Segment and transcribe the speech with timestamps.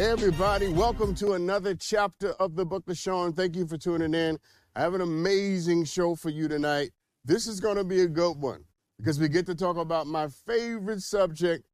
[0.00, 3.34] Everybody, welcome to another chapter of the Book of Sean.
[3.34, 4.38] Thank you for tuning in.
[4.74, 6.92] I have an amazing show for you tonight.
[7.22, 8.64] This is going to be a good one
[8.96, 11.66] because we get to talk about my favorite subject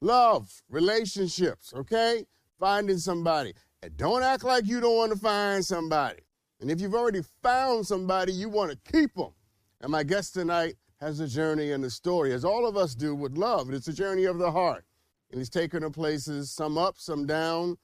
[0.00, 2.24] love, relationships, okay?
[2.58, 3.52] Finding somebody.
[3.82, 6.22] And don't act like you don't want to find somebody.
[6.62, 9.34] And if you've already found somebody, you want to keep them.
[9.82, 13.14] And my guest tonight has a journey and a story, as all of us do
[13.14, 13.70] with love.
[13.70, 14.86] It's a journey of the heart.
[15.30, 17.76] And he's taken her places, some up, some down.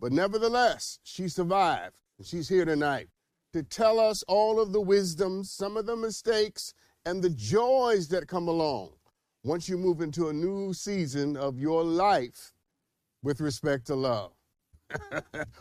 [0.00, 1.96] But nevertheless, she survived.
[2.18, 3.08] And she's here tonight
[3.52, 8.28] to tell us all of the wisdom, some of the mistakes, and the joys that
[8.28, 8.90] come along
[9.44, 12.52] once you move into a new season of your life
[13.22, 14.32] with respect to love.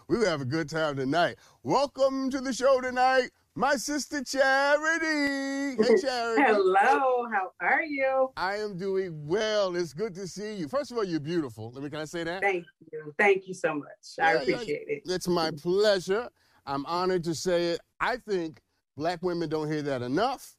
[0.07, 1.35] we will have a good time tonight.
[1.63, 5.81] Welcome to the show tonight, my sister Charity.
[5.81, 6.43] Hey, Charity.
[6.43, 8.29] Hello, how are you?
[8.35, 9.75] I am doing well.
[9.75, 10.67] It's good to see you.
[10.67, 11.71] First of all, you're beautiful.
[11.73, 12.41] Let me, can I say that?
[12.41, 13.13] Thank you.
[13.17, 13.87] Thank you so much.
[14.21, 15.03] I Yeah, yeah, appreciate it.
[15.05, 16.29] It's my pleasure.
[16.65, 17.79] I'm honored to say it.
[18.01, 18.59] I think
[18.97, 20.55] black women don't hear that enough.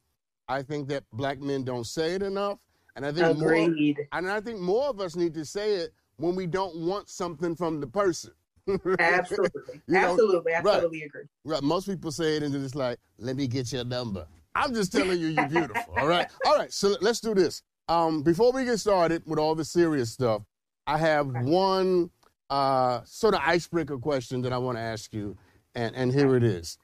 [0.48, 2.58] I think that black men don't say it enough.
[2.94, 3.98] And I think more Agreed.
[4.12, 7.54] and I think more of us need to say it when we don't want something
[7.54, 8.32] from the person.
[8.98, 9.80] Absolutely.
[9.86, 10.54] You know, absolutely.
[10.54, 10.74] I right.
[10.80, 11.24] totally agree.
[11.44, 11.62] Right.
[11.62, 14.26] Most people say it and it's like, let me get your number.
[14.54, 15.94] I'm just telling you you're beautiful.
[15.98, 16.26] all right.
[16.46, 16.72] All right.
[16.72, 17.62] So let's do this.
[17.88, 20.42] Um, before we get started with all the serious stuff,
[20.86, 22.10] I have one
[22.50, 25.36] uh, sort of icebreaker question that I want to ask you,
[25.74, 26.78] and, and here it is.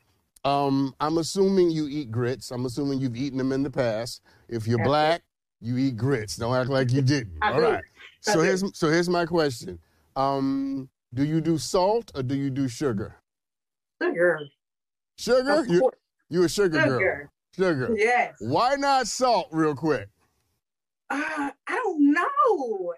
[0.44, 2.50] Um, I'm assuming you eat grits.
[2.50, 4.22] I'm assuming you've eaten them in the past.
[4.48, 4.90] If you're That's it.
[4.90, 5.22] black,
[5.60, 6.36] you eat grits.
[6.36, 7.38] Don't act like you didn't.
[7.42, 7.64] I All do.
[7.66, 7.74] right.
[7.76, 8.40] I So do.
[8.40, 9.78] here's so here's my question.
[10.16, 13.16] Um, do you do salt or do you do sugar?
[14.00, 14.40] Sugar.
[15.16, 15.64] Sugar?
[15.68, 15.90] You
[16.28, 16.98] you a sugar, girl?
[16.98, 17.30] Sugar.
[17.54, 17.94] Sugar.
[17.96, 18.36] Yes.
[18.40, 20.08] Why not salt, real quick?
[21.10, 22.94] Uh, I don't know.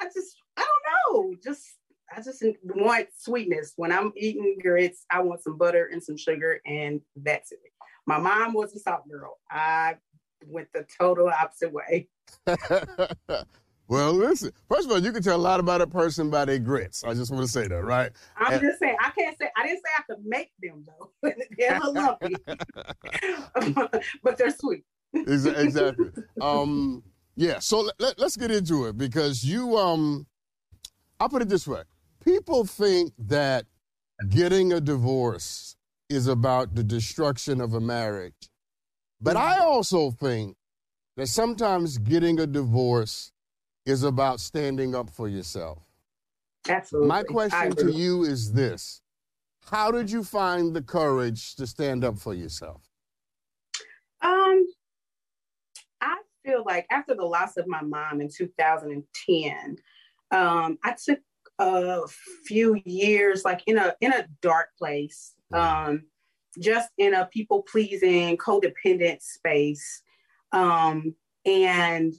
[0.00, 1.36] I just, I don't know.
[1.42, 1.76] Just,
[2.14, 3.74] I just want sweetness.
[3.76, 7.60] When I'm eating grits, I want some butter and some sugar, and that's it.
[8.06, 9.38] My mom was a salt girl.
[9.50, 9.94] I
[10.46, 12.08] went the total opposite way.
[13.88, 14.50] well, listen.
[14.68, 17.04] First of all, you can tell a lot about a person by their grits.
[17.04, 18.10] I just want to say that, right?
[18.36, 21.10] I'm And- just saying, I can't say, I didn't say I could make them though.
[21.58, 22.36] they're lumpy,
[24.22, 24.84] but they're sweet.
[25.14, 26.10] Exactly.
[26.40, 27.02] Um,
[27.36, 27.60] yeah.
[27.60, 29.76] So let, let, us get into it because you.
[29.76, 30.26] Um,
[31.20, 31.82] I'll put it this way:
[32.24, 33.64] people think that
[34.28, 35.76] getting a divorce
[36.08, 38.50] is about the destruction of a marriage,
[39.20, 40.56] but I also think
[41.16, 43.30] that sometimes getting a divorce
[43.86, 45.78] is about standing up for yourself.
[46.68, 47.08] Absolutely.
[47.08, 49.02] My question to you is this:
[49.66, 52.82] How did you find the courage to stand up for yourself?
[54.22, 54.64] Um,
[56.00, 59.76] I feel like after the loss of my mom in 2010,
[60.30, 61.20] um, I took
[61.58, 62.00] a
[62.46, 66.04] few years like in a in a dark place, um,
[66.58, 70.02] just in a people pleasing, codependent space.
[70.52, 72.14] Um, and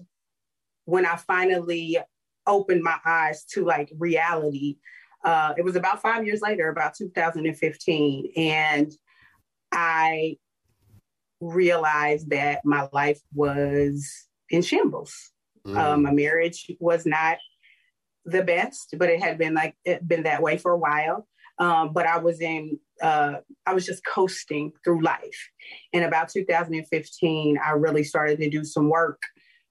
[0.85, 1.97] when I finally
[2.47, 4.77] opened my eyes to like reality,
[5.23, 8.91] uh, it was about five years later, about 2015, and
[9.71, 10.37] I
[11.41, 15.31] realized that my life was in shambles.
[15.65, 15.77] Mm.
[15.77, 17.37] Um, my marriage was not
[18.25, 21.27] the best, but it had been like it been that way for a while.
[21.57, 23.35] Um, but I was in, uh,
[23.65, 25.49] I was just coasting through life.
[25.93, 29.21] In about 2015, I really started to do some work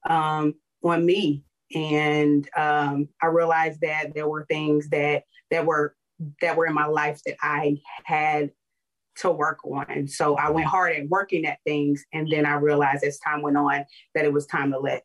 [0.08, 1.42] um, on me,
[1.74, 5.96] and um, I realized that there were things that that were
[6.40, 8.52] that were in my life that I had
[9.16, 10.06] to work on.
[10.08, 13.56] So I went hard at working at things, and then I realized as time went
[13.56, 13.84] on
[14.14, 15.04] that it was time to let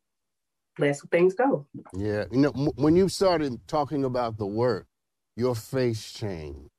[0.78, 1.68] let things go.
[1.94, 4.88] Yeah, you know, m- when you started talking about the work,
[5.36, 6.70] your face changed.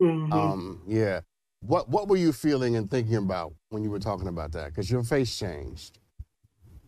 [0.00, 0.32] Mhm.
[0.32, 1.20] Um, yeah.
[1.60, 4.68] What What were you feeling and thinking about when you were talking about that?
[4.68, 5.98] Because your face changed.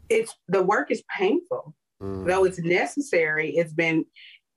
[0.08, 2.26] It's the work is painful, Mm.
[2.26, 3.50] though it's necessary.
[3.56, 4.04] It's been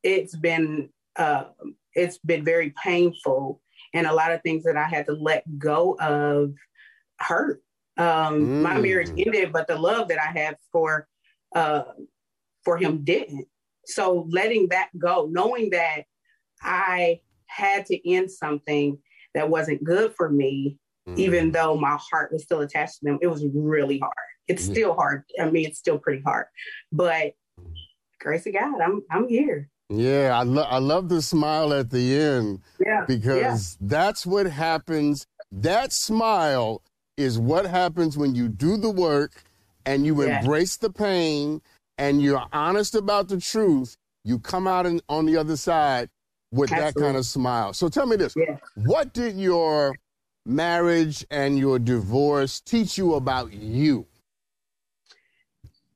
[0.04, 1.46] it's been uh,
[1.94, 3.62] it's been very painful,
[3.94, 6.54] and a lot of things that I had to let go of
[7.20, 7.62] hurt.
[7.98, 8.84] Um, My Mm.
[8.84, 11.08] marriage ended, but the love that I had for
[11.56, 11.84] uh,
[12.64, 13.48] for him didn't.
[13.86, 16.04] So letting that go, knowing that
[16.62, 19.02] I had to end something
[19.34, 20.78] that wasn't good for me,
[21.08, 21.18] Mm.
[21.18, 24.14] even though my heart was still attached to them, it was really hard.
[24.48, 24.74] It's Yeah.
[24.74, 25.24] still hard.
[25.40, 26.48] I mean, it's still pretty hard.
[26.92, 27.34] But
[28.20, 29.70] grace of God, I'm I'm here.
[29.90, 33.06] Yeah, I love I love the smile at the end Yeah.
[33.08, 35.26] because that's what happens.
[35.52, 36.82] That smile
[37.16, 39.44] is what happens when you do the work
[39.86, 40.44] and you Yes.
[40.44, 41.62] embrace the pain
[41.98, 43.96] and you're honest about the truth.
[44.26, 46.10] You come out in, on the other side
[46.52, 47.02] with Absolutely.
[47.02, 47.72] that kind of smile.
[47.74, 48.58] So tell me this: yeah.
[48.76, 49.96] what did your
[50.48, 54.08] marriage and your divorce teach you about you?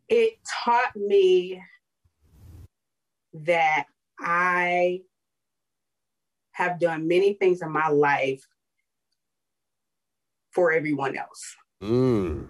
[0.09, 1.62] It taught me
[3.33, 3.86] that
[4.19, 5.01] I
[6.51, 8.45] have done many things in my life
[10.51, 11.56] for everyone else.
[11.81, 12.50] Mm.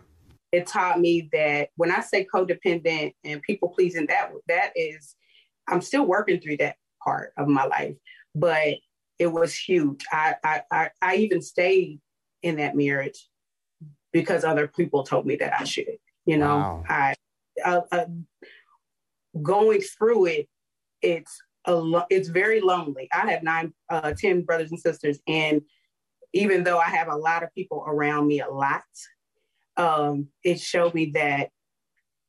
[0.51, 5.15] It taught me that when I say codependent and people pleasing, that that is,
[5.67, 7.95] I'm still working through that part of my life,
[8.35, 8.75] but
[9.21, 10.03] it was huge.
[10.11, 12.01] I I I, I even stayed
[12.41, 13.29] in that marriage
[14.11, 15.97] because other people told me that I should.
[16.25, 16.83] You know, wow.
[16.89, 17.13] I
[17.63, 18.05] uh, uh,
[19.43, 20.49] going through it,
[21.03, 23.09] it's a lo- it's very lonely.
[23.13, 25.61] I have nine, uh, ten brothers and sisters, and
[26.33, 28.81] even though I have a lot of people around me a lot,
[29.77, 31.49] um, it showed me that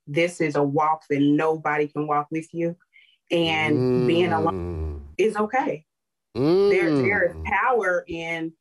[0.06, 2.76] this is a walk that nobody can walk with you,
[3.30, 4.06] and mm.
[4.06, 5.86] being alone is okay.
[6.36, 6.70] Mm.
[6.70, 8.52] There, there is power in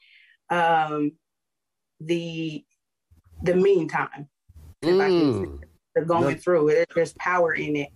[0.49, 1.13] um,
[1.99, 2.63] the
[3.43, 4.27] the meantime.
[4.83, 5.59] Mm.
[5.95, 6.89] the going through it.
[6.93, 7.89] There's power in it.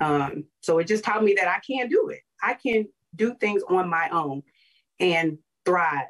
[0.00, 2.20] Um, so it just taught me that I can do it.
[2.42, 4.42] I can do things on my own
[4.98, 6.06] and thrive.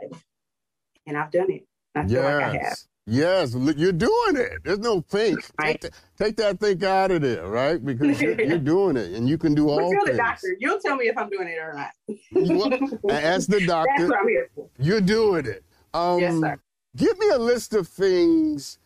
[1.06, 1.66] And I've done it.
[1.94, 2.24] I feel yes.
[2.24, 2.78] like I have.
[3.06, 4.62] Yes, you're doing it.
[4.64, 5.38] There's no think.
[5.58, 5.80] Right.
[5.80, 7.84] Take, take, that think out of there, right?
[7.84, 9.76] Because you're, you're doing it, and you can do all.
[9.76, 10.16] But you're things.
[10.16, 10.56] the doctor.
[10.58, 13.02] You'll tell me if I'm doing it or not.
[13.02, 14.68] well, as the doctor, that's what I'm here for.
[14.78, 15.64] You're doing it.
[15.94, 16.60] Um, yes, sir.
[16.96, 18.78] Give me a list of things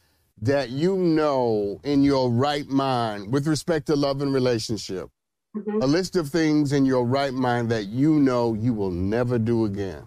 [0.42, 5.08] that you know in your right mind with respect to love and relationship.
[5.56, 5.82] Mm-hmm.
[5.82, 9.64] A list of things in your right mind that you know you will never do
[9.64, 10.06] again.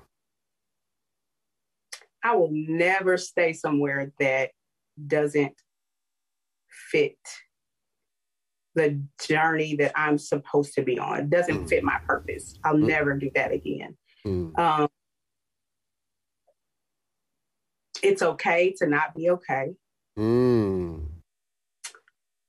[2.24, 4.52] I will never stay somewhere that
[5.08, 5.56] doesn't
[6.92, 7.18] fit
[8.76, 11.20] the journey that I'm supposed to be on.
[11.22, 11.70] It doesn't mm.
[11.70, 12.58] fit my purpose.
[12.64, 12.88] I'll mm.
[12.88, 13.98] never do that again.
[14.26, 14.58] Mm.
[14.58, 14.88] Um,
[18.04, 19.74] it's okay to not be okay.
[20.18, 21.06] Mm.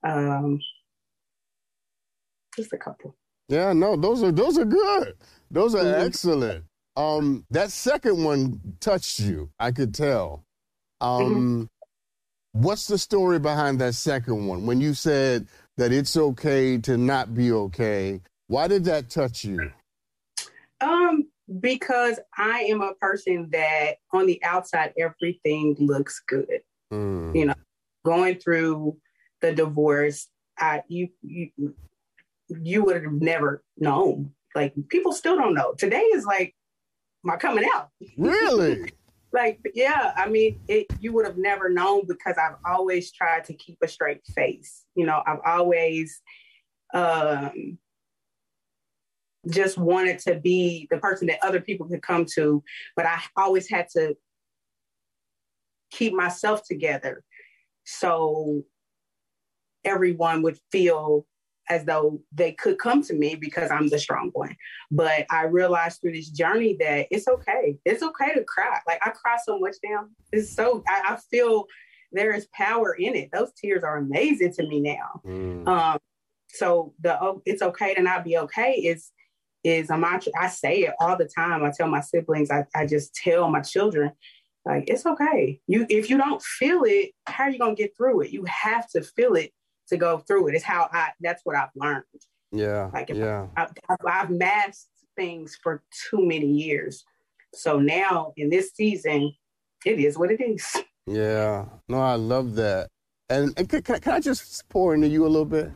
[0.02, 0.61] Um,
[2.56, 3.17] just a couple.
[3.49, 5.14] Yeah, no, those are those are good.
[5.50, 6.06] Those are mm-hmm.
[6.06, 6.64] excellent.
[7.00, 9.49] Um, that second one touched you.
[9.58, 10.44] I could tell.
[11.00, 12.61] Um, mm-hmm.
[12.61, 14.67] what's the story behind that second one?
[14.67, 15.47] When you said
[15.79, 19.70] that it's okay to not be okay, why did that touch you?
[20.82, 21.26] Um,
[21.61, 26.61] because I am a person that on the outside everything looks good.
[26.93, 27.35] Mm.
[27.35, 27.55] You know,
[28.05, 28.99] going through
[29.41, 31.50] the divorce, I you you
[32.49, 34.32] you would have never known.
[34.55, 35.73] Like people still don't know.
[35.79, 36.55] Today is like
[37.22, 37.88] my coming out.
[38.17, 38.93] Really?
[39.32, 43.55] like yeah, I mean, it you would have never known because I've always tried to
[43.55, 44.84] keep a straight face.
[44.94, 46.20] You know, I've always
[46.94, 47.78] um
[49.49, 52.62] just wanted to be the person that other people could come to,
[52.94, 54.14] but I always had to
[55.90, 57.25] keep myself together
[57.84, 58.62] so
[59.84, 61.26] everyone would feel
[61.70, 64.56] as though they could come to me because I'm the strong one.
[64.90, 67.79] But I realized through this journey that it's okay.
[67.84, 68.81] It's okay to cry.
[68.86, 70.06] Like I cry so much now.
[70.32, 71.67] It's so I, I feel
[72.12, 73.31] there is power in it.
[73.32, 75.20] Those tears are amazing to me now.
[75.24, 75.69] Mm.
[75.69, 75.98] Um,
[76.48, 79.12] so the oh, it's okay to not be okay is
[79.62, 80.32] is a mantra.
[80.39, 81.62] I say it all the time.
[81.62, 84.10] I tell my siblings, I, I just tell my children,
[84.65, 85.60] like, it's okay.
[85.67, 88.31] You if you don't feel it, how are you gonna get through it?
[88.31, 89.53] You have to feel it
[89.91, 90.55] to go through it.
[90.55, 92.05] It's how I that's what I've learned.
[92.53, 92.91] Yeah.
[92.93, 93.47] Like yeah.
[93.56, 97.05] I, I've, I've masked things for too many years.
[97.55, 99.32] So now in this season,
[99.85, 100.67] it is what it is.
[101.06, 101.65] Yeah.
[101.89, 102.87] No, I love that.
[103.31, 105.73] And, and can, can, I just pour into you a little bit?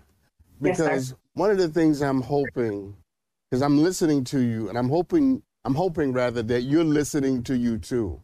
[0.61, 2.95] Because yes, one of the things I'm hoping
[3.51, 7.57] because I'm listening to you and I'm hoping I'm hoping rather that you're listening to
[7.57, 8.23] you too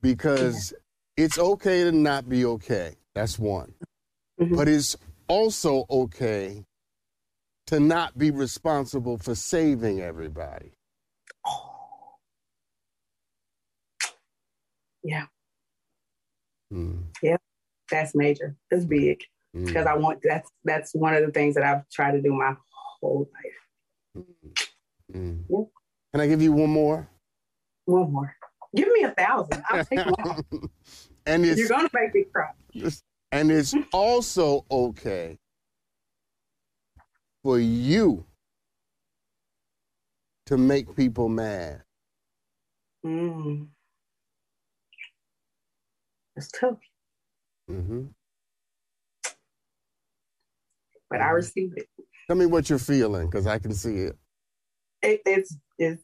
[0.00, 0.72] because
[1.16, 1.24] yeah.
[1.26, 2.96] it's okay to not be okay.
[3.14, 3.74] That's one.
[4.40, 4.56] Mm-hmm.
[4.56, 4.96] But it's
[5.28, 6.64] also okay
[7.66, 10.72] to not be responsible for saving everybody.
[15.04, 15.26] Yeah.
[16.72, 17.04] Mm.
[17.22, 17.36] Yeah.
[17.90, 18.56] That's major.
[18.68, 19.22] That's big.
[19.54, 19.88] Because mm.
[19.88, 22.54] I want that's that's one of the things that I've tried to do my
[23.00, 24.24] whole life.
[25.14, 25.44] Mm.
[25.48, 25.62] Yeah.
[26.12, 27.08] Can I give you one more?
[27.86, 28.34] One more.
[28.74, 29.62] Give me a thousand.
[29.70, 30.42] I'll take one.
[31.26, 32.50] and it's, You're gonna make me cry.
[33.32, 35.38] And it's also okay
[37.42, 38.24] for you
[40.46, 41.82] to make people mad.
[43.04, 43.68] Mm.
[46.36, 46.78] It's tough.
[47.70, 48.06] Mm-hmm.
[51.10, 51.88] But I receive it.
[52.26, 54.16] Tell me what you're feeling, because I can see it.
[55.02, 55.22] it.
[55.24, 56.02] It's it's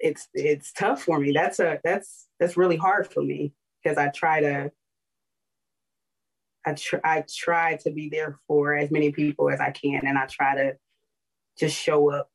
[0.00, 1.32] it's it's tough for me.
[1.32, 4.72] That's a that's that's really hard for me because I try to
[6.66, 10.18] I try I try to be there for as many people as I can, and
[10.18, 10.76] I try to
[11.56, 12.30] just show up.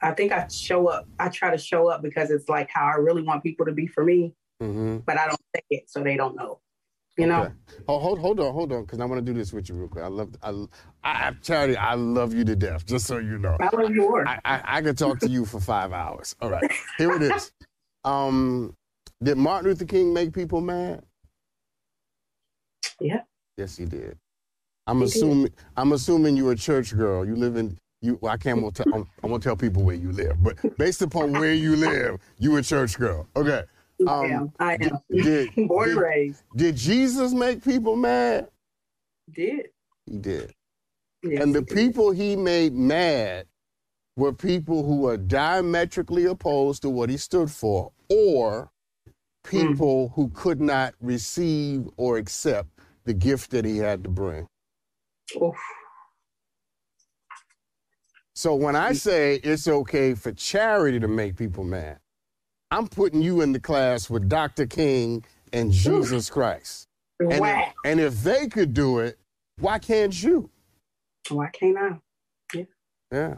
[0.00, 1.08] I think I show up.
[1.18, 3.88] I try to show up because it's like how I really want people to be
[3.88, 4.98] for me, mm-hmm.
[4.98, 6.60] but I don't say it so they don't know.
[7.18, 7.42] You know.
[7.42, 7.54] Okay.
[7.88, 9.88] Oh, hold hold on, hold on, because I want to do this with you real
[9.88, 10.04] quick.
[10.04, 10.66] I love I,
[11.02, 11.76] I Charity.
[11.76, 12.86] I love you to death.
[12.86, 13.56] Just so you know.
[13.60, 14.26] I love you more.
[14.26, 16.36] I, I, I could talk to you for five hours.
[16.40, 17.52] All right, here it is.
[18.04, 18.74] Um,
[19.22, 21.04] did Martin Luther King make people mad?
[23.00, 23.22] Yeah.
[23.62, 24.18] Yes, he did.
[24.88, 25.54] I'm he assuming did.
[25.76, 27.24] I'm assuming you're a church girl.
[27.24, 28.18] You live in you.
[28.20, 28.92] Well, I can't won't tell.
[28.92, 32.56] I'm, I won't tell people where you live, but based upon where you live, you
[32.56, 33.28] a church girl.
[33.36, 33.62] Okay.
[34.00, 34.52] Um, I am.
[34.58, 34.98] I am.
[35.08, 36.42] Did, Born did, raised.
[36.56, 38.48] Did Jesus make people mad?
[39.32, 39.68] Did.
[40.06, 40.52] He did.
[41.22, 43.46] Yes, and the he people he made mad
[44.16, 48.72] were people who were diametrically opposed to what he stood for, or
[49.44, 50.14] people mm.
[50.14, 52.71] who could not receive or accept
[53.04, 54.46] the gift that he had to bring.
[55.40, 55.56] Oof.
[58.34, 61.98] So when I say it's okay for charity to make people mad,
[62.70, 64.66] I'm putting you in the class with Dr.
[64.66, 66.88] King and Jesus Christ.
[67.20, 67.66] And, wow.
[67.66, 69.18] if, and if they could do it,
[69.60, 70.50] why can't you?
[71.28, 72.00] Why can't I?
[72.54, 72.64] Yeah.
[73.12, 73.34] Yeah.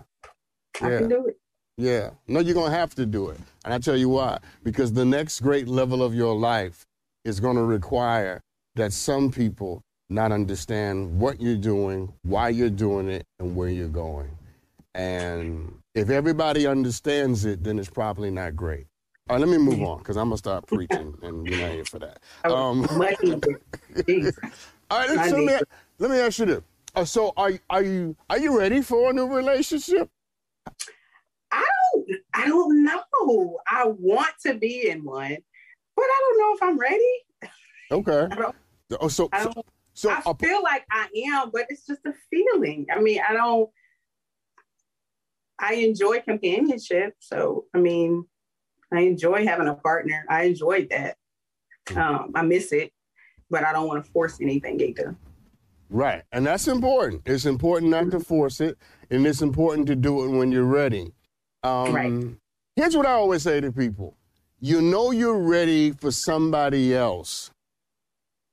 [0.81, 0.99] I yeah.
[0.99, 1.39] can do it.
[1.77, 2.11] Yeah.
[2.29, 3.41] No, you're going to have to do it.
[3.65, 4.39] And I tell you why.
[4.63, 6.87] Because the next great level of your life
[7.25, 8.43] is going to require
[8.77, 13.89] that some people not understand what you're doing, why you're doing it, and where you're
[13.89, 14.31] going.
[14.95, 18.87] And if everybody understands it, then it's probably not great.
[19.29, 21.85] All right, let me move on because I'm gonna start preaching, and you're not here
[21.85, 22.21] for that.
[22.45, 22.85] Um,
[24.91, 25.67] all right, so let, me,
[25.99, 26.61] let me ask you this:
[26.95, 30.11] uh, So, are are you are you ready for a new relationship?
[31.51, 31.65] I
[31.95, 33.59] don't I don't know.
[33.67, 35.37] I want to be in one,
[35.97, 37.25] but I don't know if I'm ready.
[37.91, 38.29] Okay.
[39.01, 42.13] Oh, so, I, so, so I uh, feel like I am, but it's just a
[42.31, 42.87] feeling.
[42.93, 43.71] I mean, I don't.
[45.59, 48.27] I enjoy companionship, so I mean,
[48.93, 50.25] I enjoy having a partner.
[50.29, 51.17] I enjoyed that.
[51.89, 51.99] Hmm.
[51.99, 52.93] Um, I miss it,
[53.51, 55.17] but I don't want to force anything either.
[55.91, 57.23] Right, and that's important.
[57.27, 58.77] It's important not to force it,
[59.11, 61.13] and it's important to do it when you're ready.
[61.63, 62.25] Um, right.
[62.75, 64.17] Here's what I always say to people:
[64.59, 67.53] You know you're ready for somebody else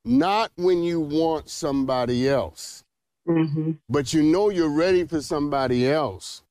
[0.06, 2.84] not when you want somebody else,
[3.28, 3.72] mm-hmm.
[3.90, 6.44] but you know you're ready for somebody else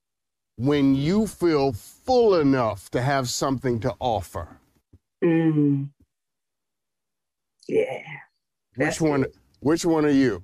[0.57, 4.61] when you feel full enough to have something to offer.
[5.25, 5.85] Mm-hmm.
[7.69, 8.03] Yeah.
[8.77, 9.23] Which one?
[9.23, 9.33] Good.
[9.61, 10.43] Which one are you?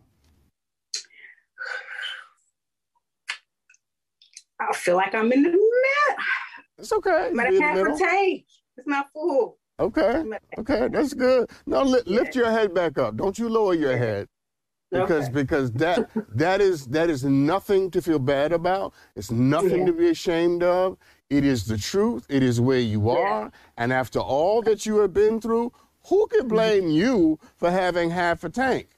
[4.60, 5.70] I feel like I'm in the middle.
[6.78, 7.30] It's okay.
[7.34, 8.46] But I can't take.
[8.76, 9.58] It's not full.
[9.78, 10.24] Okay.
[10.58, 11.50] Okay, that's good.
[11.66, 13.16] Now li- lift your head back up.
[13.16, 14.28] Don't you lower your head.
[14.90, 15.32] Because okay.
[15.32, 18.94] because that that is that is nothing to feel bad about.
[19.16, 19.86] It's nothing yeah.
[19.86, 20.96] to be ashamed of.
[21.28, 22.24] It is the truth.
[22.28, 23.42] It is where you are.
[23.42, 23.50] Yeah.
[23.76, 25.72] And after all that you have been through,
[26.08, 26.48] who can mm-hmm.
[26.48, 28.88] blame you for having half a tank?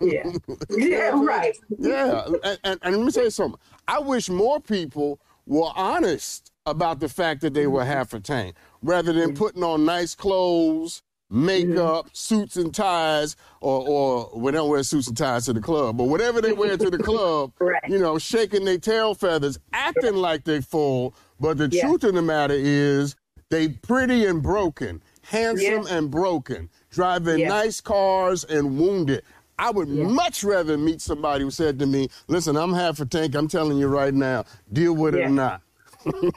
[0.00, 0.32] yeah.
[0.70, 1.56] Yeah, right.
[1.78, 2.26] yeah.
[2.44, 3.60] And, and, and let me tell you something.
[3.88, 7.90] I wish more people were honest about the fact that they were mm-hmm.
[7.90, 14.38] half a tank rather than putting on nice clothes, makeup, suits and ties, or or
[14.38, 16.98] we don't wear suits and ties to the club, but whatever they wear to the
[17.02, 17.82] club, right.
[17.88, 21.14] you know, shaking their tail feathers, acting like they full.
[21.40, 21.86] But the yeah.
[21.86, 23.16] truth of the matter is,
[23.50, 25.96] they pretty and broken, handsome yeah.
[25.96, 27.48] and broken, driving yeah.
[27.48, 29.22] nice cars and wounded.
[29.58, 33.34] I would much rather meet somebody who said to me, "Listen, I'm half a tank.
[33.34, 35.62] I'm telling you right now, deal with it or not."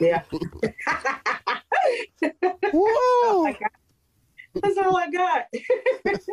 [0.00, 0.22] Yeah.
[2.72, 3.54] Whoa.
[4.62, 5.46] That's all I got.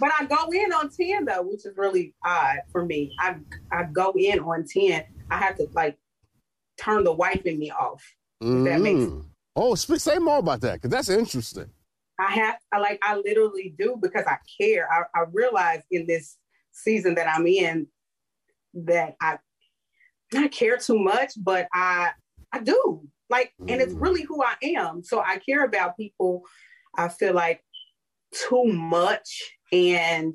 [0.00, 3.12] but I go in on 10 though, which is really odd for me.
[3.18, 3.36] I
[3.72, 5.04] I go in on 10.
[5.30, 5.96] I have to like
[6.78, 8.02] turn the wife in me off.
[8.42, 8.64] Mm.
[8.64, 9.24] That makes mm.
[9.58, 11.70] Oh, speak, say more about that because that's interesting.
[12.18, 14.88] I have I like I literally do because I care.
[14.90, 16.36] I, I realize in this
[16.72, 17.86] season that I'm in
[18.74, 19.38] that I
[20.32, 22.10] not care too much, but I
[22.52, 23.02] I do.
[23.28, 23.70] Like, mm.
[23.70, 24.00] and it's mm.
[24.00, 25.02] really who I am.
[25.02, 26.42] So I care about people,
[26.96, 27.62] I feel like
[28.48, 29.42] too much.
[29.72, 30.34] And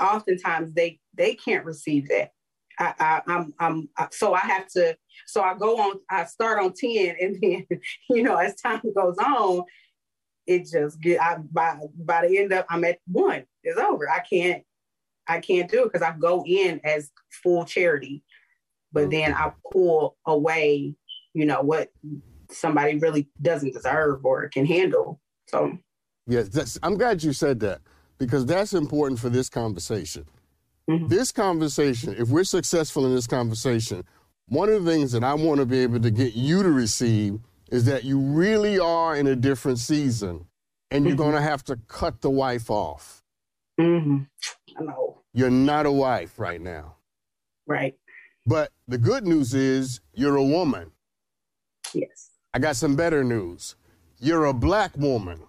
[0.00, 2.30] oftentimes they they can't receive that.
[2.78, 6.72] I, I, I'm, I'm, so I have to, so I go on, I start on
[6.72, 7.66] 10 and then,
[8.10, 9.64] you know, as time goes on,
[10.46, 14.08] it just get, I, by, by the end of, I'm at one, it's over.
[14.10, 14.62] I can't,
[15.28, 17.10] I can't do it because I go in as
[17.42, 18.24] full charity,
[18.92, 20.96] but then I pull away
[21.34, 21.90] you know what
[22.50, 25.20] somebody really doesn't deserve or can handle.
[25.48, 25.78] So,
[26.26, 27.80] yes, I'm glad you said that
[28.18, 30.26] because that's important for this conversation.
[30.88, 31.08] Mm-hmm.
[31.08, 34.04] This conversation, if we're successful in this conversation,
[34.48, 37.40] one of the things that I want to be able to get you to receive
[37.70, 40.46] is that you really are in a different season
[40.90, 41.22] and you're mm-hmm.
[41.22, 43.22] going to have to cut the wife off.
[43.80, 44.18] Mm-hmm.
[44.78, 45.22] I know.
[45.32, 46.96] You're not a wife right now.
[47.66, 47.94] Right.
[48.44, 50.90] But the good news is you're a woman.
[51.94, 52.30] Yes.
[52.54, 53.76] I got some better news.
[54.18, 55.40] You're a black woman.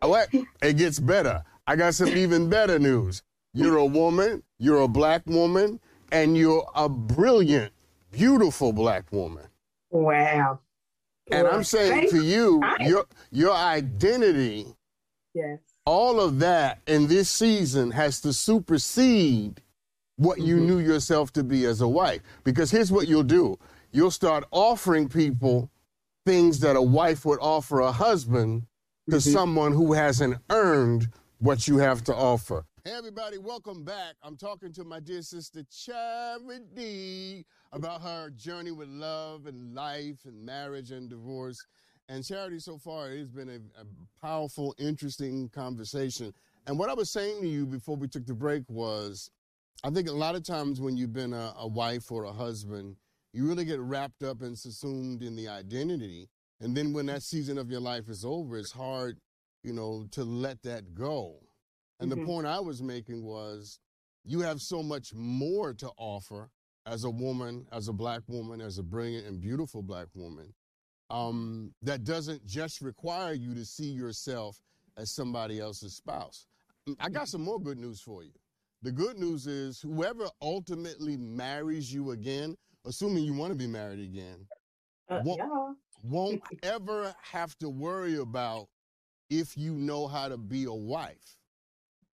[0.00, 0.28] What?
[0.62, 1.42] It gets better.
[1.66, 3.22] I got some even better news.
[3.54, 7.72] You're a woman, you're a black woman, and you're a brilliant,
[8.10, 9.44] beautiful black woman.
[9.90, 10.60] Wow.
[11.30, 14.66] And I'm saying to you, your your identity,
[15.32, 19.62] yes, all of that in this season has to supersede
[20.16, 20.66] what you mm-hmm.
[20.66, 22.20] knew yourself to be as a wife.
[22.42, 23.58] Because here's what you'll do
[23.94, 25.70] you'll start offering people
[26.26, 28.66] things that a wife would offer a husband
[29.08, 29.30] to mm-hmm.
[29.30, 31.06] someone who hasn't earned
[31.38, 32.64] what you have to offer.
[32.84, 34.16] Hey, everybody, welcome back.
[34.22, 40.44] I'm talking to my dear sister Charity about her journey with love and life and
[40.44, 41.64] marriage and divorce.
[42.08, 43.84] And Charity, so far, it's been a, a
[44.20, 46.34] powerful, interesting conversation.
[46.66, 49.30] And what I was saying to you before we took the break was
[49.84, 52.96] I think a lot of times when you've been a, a wife or a husband,
[53.34, 56.28] you really get wrapped up and subsumed in the identity.
[56.60, 59.18] And then when that season of your life is over, it's hard,
[59.64, 61.40] you know, to let that go.
[61.98, 62.20] And mm-hmm.
[62.20, 63.80] the point I was making was
[64.24, 66.48] you have so much more to offer
[66.86, 70.54] as a woman, as a black woman, as a brilliant and beautiful black woman.
[71.10, 74.60] Um, that doesn't just require you to see yourself
[74.96, 76.46] as somebody else's spouse.
[77.00, 78.32] I got some more good news for you.
[78.82, 82.54] The good news is whoever ultimately marries you again,
[82.86, 84.46] assuming you want to be married again,
[85.08, 85.72] uh, won't, yeah.
[86.02, 88.68] won't ever have to worry about
[89.30, 91.38] if you know how to be a wife.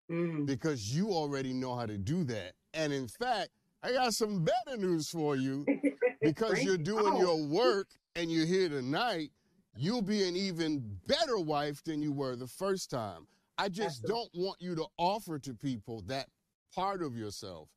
[0.10, 0.46] Mm.
[0.46, 2.54] Because you already know how to do that.
[2.74, 3.50] And in fact,
[3.84, 5.66] I got some better news for you.
[6.22, 9.32] Because you're doing your work and you're here tonight,
[9.76, 13.26] you'll be an even better wife than you were the first time.
[13.58, 14.30] I just Absolutely.
[14.34, 16.28] don't want you to offer to people that
[16.76, 17.70] part of yourself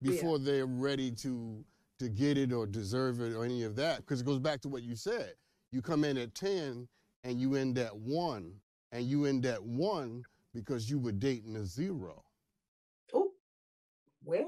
[0.00, 0.44] before yeah.
[0.44, 1.64] they're ready to
[2.02, 4.68] to get it or deserve it or any of that because it goes back to
[4.68, 5.34] what you said.
[5.70, 6.88] You come in at 10
[7.24, 8.52] and you end at 1
[8.90, 12.22] and you end at 1 because you were dating a zero.
[13.14, 13.30] Oh
[14.24, 14.46] well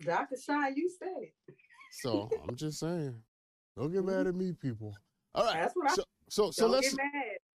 [0.00, 1.34] dr shine you said it.
[1.92, 3.14] So i'm just saying.
[3.76, 4.28] Don't get mad mm-hmm.
[4.28, 4.94] at me people.
[5.34, 6.94] All right that's what so so, so let's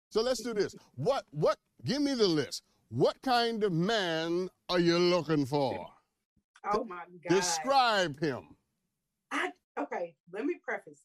[0.10, 0.75] so let's do this.
[0.95, 2.63] What what give me the list.
[2.89, 5.88] What kind of man are you looking for?
[6.73, 7.36] Oh my God.
[7.36, 8.56] Describe him.
[9.32, 11.01] I okay, let me preface.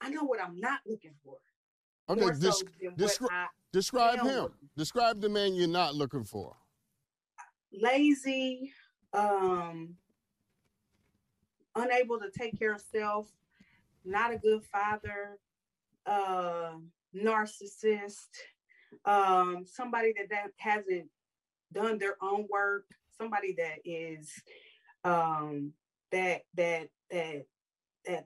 [0.00, 1.36] I know what I'm not looking for.
[2.08, 2.62] Okay, des- so
[2.96, 4.48] descri- describe him.
[4.76, 6.56] Describe the man you're not looking for.
[7.72, 8.72] Lazy,
[9.12, 9.94] um,
[11.76, 13.30] unable to take care of self,
[14.04, 15.38] not a good father,
[16.06, 16.72] uh,
[17.14, 18.28] narcissist,
[19.04, 21.08] um, somebody that, that hasn't
[21.72, 22.86] done their own work,
[23.20, 24.30] somebody that is
[25.04, 25.72] um,
[26.12, 27.44] that that that
[28.06, 28.24] that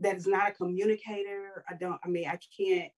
[0.00, 1.64] that is not a communicator.
[1.68, 2.00] I don't.
[2.04, 2.90] I mean, I can't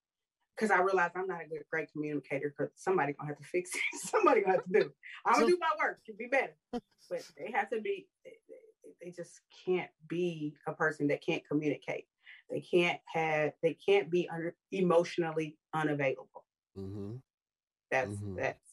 [0.57, 2.55] because I realize I'm not a good, great communicator.
[2.57, 3.81] Because somebody gonna have to fix it.
[4.09, 4.87] somebody gonna have to do.
[4.87, 4.93] It.
[5.27, 8.09] I'm gonna do my work to be better, but they have to be.
[8.25, 8.33] They,
[9.03, 12.07] they just can't be a person that can't communicate.
[12.51, 13.53] They can't have.
[13.63, 16.45] They can't be under, emotionally unavailable.
[16.79, 17.17] Mm-hmm.
[17.91, 18.37] That's mm-hmm.
[18.37, 18.66] that's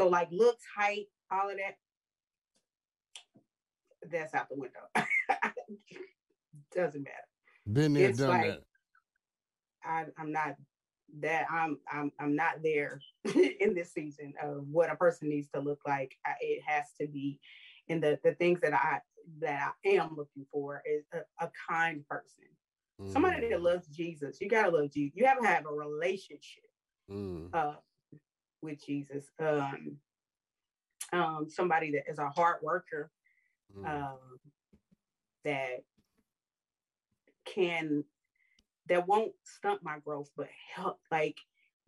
[0.00, 1.76] so like looks, height, all of that.
[4.10, 4.80] That's out the window.
[6.74, 7.16] Doesn't matter.
[7.70, 8.60] Been there, it's done like, that.
[9.84, 10.56] I, I'm not
[11.20, 13.02] that I'm I'm I'm not there
[13.34, 16.16] in this season of what a person needs to look like.
[16.24, 17.38] I, it has to be
[17.88, 19.00] in the the things that I
[19.40, 22.44] that I am looking for is a, a kind person,
[23.02, 23.12] mm.
[23.12, 24.40] somebody that loves Jesus.
[24.40, 25.12] You gotta love Jesus.
[25.14, 26.64] You have to have a relationship
[27.10, 27.48] mm.
[27.52, 27.74] uh,
[28.62, 29.26] with Jesus.
[29.38, 29.96] Um,
[31.12, 33.10] um, somebody that is a hard worker,
[33.76, 33.88] mm.
[33.88, 34.18] um,
[35.44, 35.82] that
[37.44, 38.04] can
[38.88, 41.38] that won't stunt my growth, but help like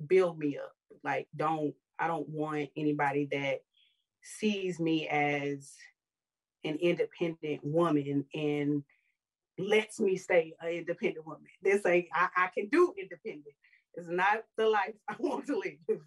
[0.07, 0.73] build me up.
[1.05, 3.61] Like don't I don't want anybody that
[4.23, 5.73] sees me as
[6.65, 8.85] an independent woman and
[9.59, 11.47] lets me stay an independent woman.
[11.63, 13.55] They say I, I can do independent.
[13.95, 16.01] It's not the life I want to live.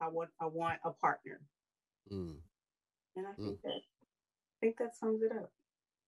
[0.00, 1.40] I want I want a partner.
[2.12, 2.36] Mm.
[3.16, 3.62] And I think mm.
[3.62, 3.80] that
[4.60, 5.50] think that sums it up.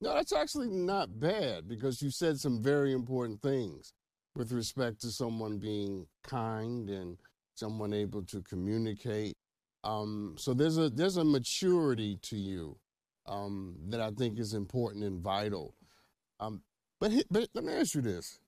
[0.00, 3.92] No, that's actually not bad because you said some very important things
[4.36, 7.18] with respect to someone being kind and
[7.54, 9.36] someone able to communicate.
[9.82, 12.78] Um, so there's a there's a maturity to you
[13.26, 15.74] um, that I think is important and vital.
[16.40, 16.62] Um,
[17.00, 18.38] but but let me ask you this: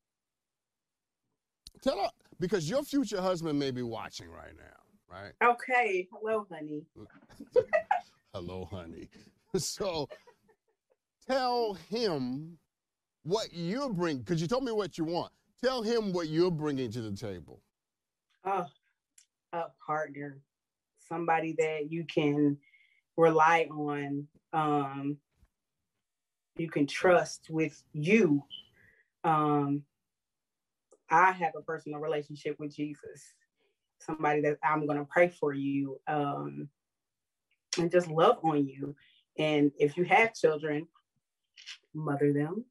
[1.82, 5.32] Tell her because your future husband may be watching right now, right?
[5.42, 6.08] Okay.
[6.12, 6.82] Hello, honey.
[8.34, 9.08] Hello, honey.
[9.58, 10.08] So
[11.28, 12.56] tell him
[13.24, 15.32] what you bring because you told me what you want.
[15.60, 17.60] Tell him what you're bringing to the table.
[18.44, 18.66] Oh,
[19.52, 20.38] a partner,
[21.08, 22.58] somebody that you can
[23.16, 25.16] rely on, um,
[26.56, 28.44] you can trust with you.
[29.24, 29.82] Um,
[31.10, 33.34] I have a personal relationship with Jesus,
[34.00, 36.68] somebody that I'm going to pray for you um,
[37.78, 38.94] and just love on you.
[39.38, 40.86] And if you have children,
[41.94, 42.64] mother them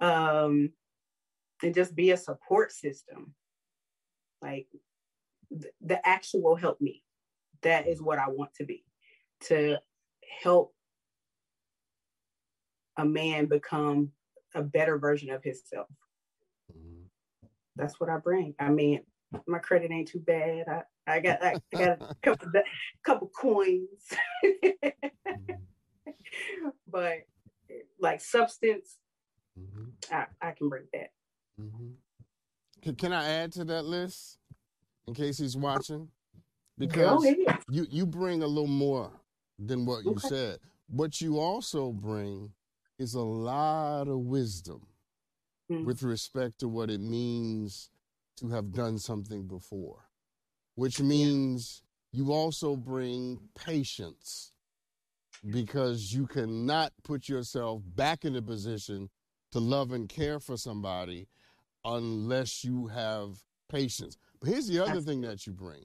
[0.00, 0.70] um,
[1.62, 3.34] and just be a support system.
[4.40, 4.66] Like
[5.50, 7.02] th- the actual help me.
[7.62, 8.84] That is what I want to be
[9.46, 9.78] to
[10.42, 10.74] help
[12.96, 14.10] a man become
[14.54, 15.88] a better version of himself
[17.78, 18.54] that's what I bring.
[18.58, 19.02] I mean,
[19.46, 20.64] my credit ain't too bad.
[20.68, 22.48] I, I got I, I got a couple
[23.04, 23.88] couple coins,
[26.88, 27.18] but
[28.00, 28.96] like substance,
[29.58, 30.14] mm-hmm.
[30.14, 31.10] I, I can bring that.
[31.60, 31.90] Mm-hmm.
[32.82, 34.38] Can, can I add to that list
[35.06, 36.08] in case he's watching?
[36.78, 37.24] Because
[37.70, 39.10] you you bring a little more
[39.58, 40.28] than what you okay.
[40.28, 40.58] said.
[40.88, 42.52] What you also bring
[42.98, 44.86] is a lot of wisdom
[45.70, 45.84] mm.
[45.84, 47.90] with respect to what it means
[48.38, 50.08] to have done something before,
[50.74, 54.52] which means you also bring patience
[55.50, 59.08] because you cannot put yourself back in a position
[59.52, 61.28] to love and care for somebody
[61.84, 64.16] unless you have patience.
[64.40, 65.84] But here's the other thing that you bring,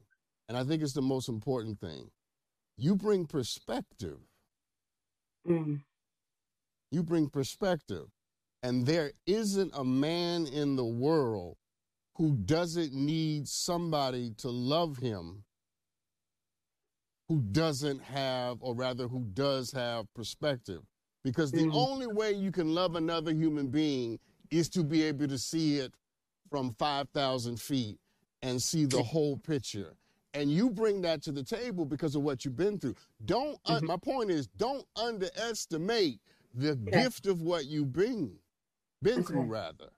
[0.50, 2.10] and I think it's the most important thing
[2.78, 4.20] you bring perspective.
[5.48, 5.82] Mm.
[6.92, 8.08] You bring perspective.
[8.62, 11.58] And there isn't a man in the world
[12.16, 15.44] who doesn't need somebody to love him
[17.28, 20.82] who doesn't have, or rather, who does have perspective.
[21.24, 21.76] Because the mm-hmm.
[21.76, 24.20] only way you can love another human being
[24.52, 25.94] is to be able to see it
[26.52, 27.98] from 5,000 feet
[28.42, 29.94] and see the whole picture.
[30.34, 32.96] And you bring that to the table because of what you've been through.
[33.26, 33.86] Don't, mm-hmm.
[33.86, 36.20] uh, my point is, don't underestimate
[36.54, 37.04] the yeah.
[37.04, 38.32] gift of what you bring
[39.02, 39.24] been okay.
[39.24, 39.90] through rather.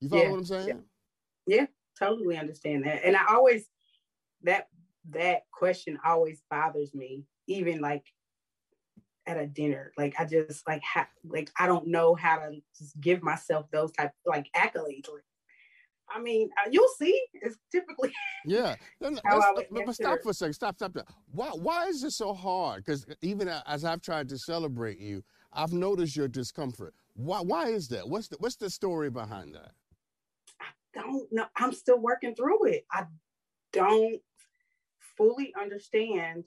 [0.00, 0.30] You follow yeah.
[0.30, 0.68] what I'm saying?
[0.68, 0.74] Yeah.
[1.46, 1.66] Yeah,
[1.98, 3.04] totally understand that.
[3.04, 3.66] And I always
[4.42, 4.68] that
[5.10, 8.04] that question always bothers me, even like
[9.26, 9.92] at a dinner.
[9.96, 13.92] Like I just like ha- like I don't know how to just give myself those
[13.92, 15.08] type like accolades.
[15.08, 15.24] Like,
[16.12, 17.20] I mean, uh, you'll see.
[17.34, 18.12] It's typically
[18.44, 18.74] yeah.
[19.86, 20.54] but stop for a second.
[20.54, 20.76] Stop.
[20.76, 20.96] Stop.
[21.32, 21.50] Why?
[21.50, 22.84] Why is it so hard?
[22.84, 25.22] Because even as I've tried to celebrate you,
[25.52, 26.94] I've noticed your discomfort.
[27.14, 28.08] Why, why is that?
[28.08, 29.72] What's the, what's the story behind that?
[30.94, 31.46] Don't know.
[31.56, 32.84] I'm still working through it.
[32.92, 33.04] I
[33.72, 34.20] don't
[35.16, 36.44] fully understand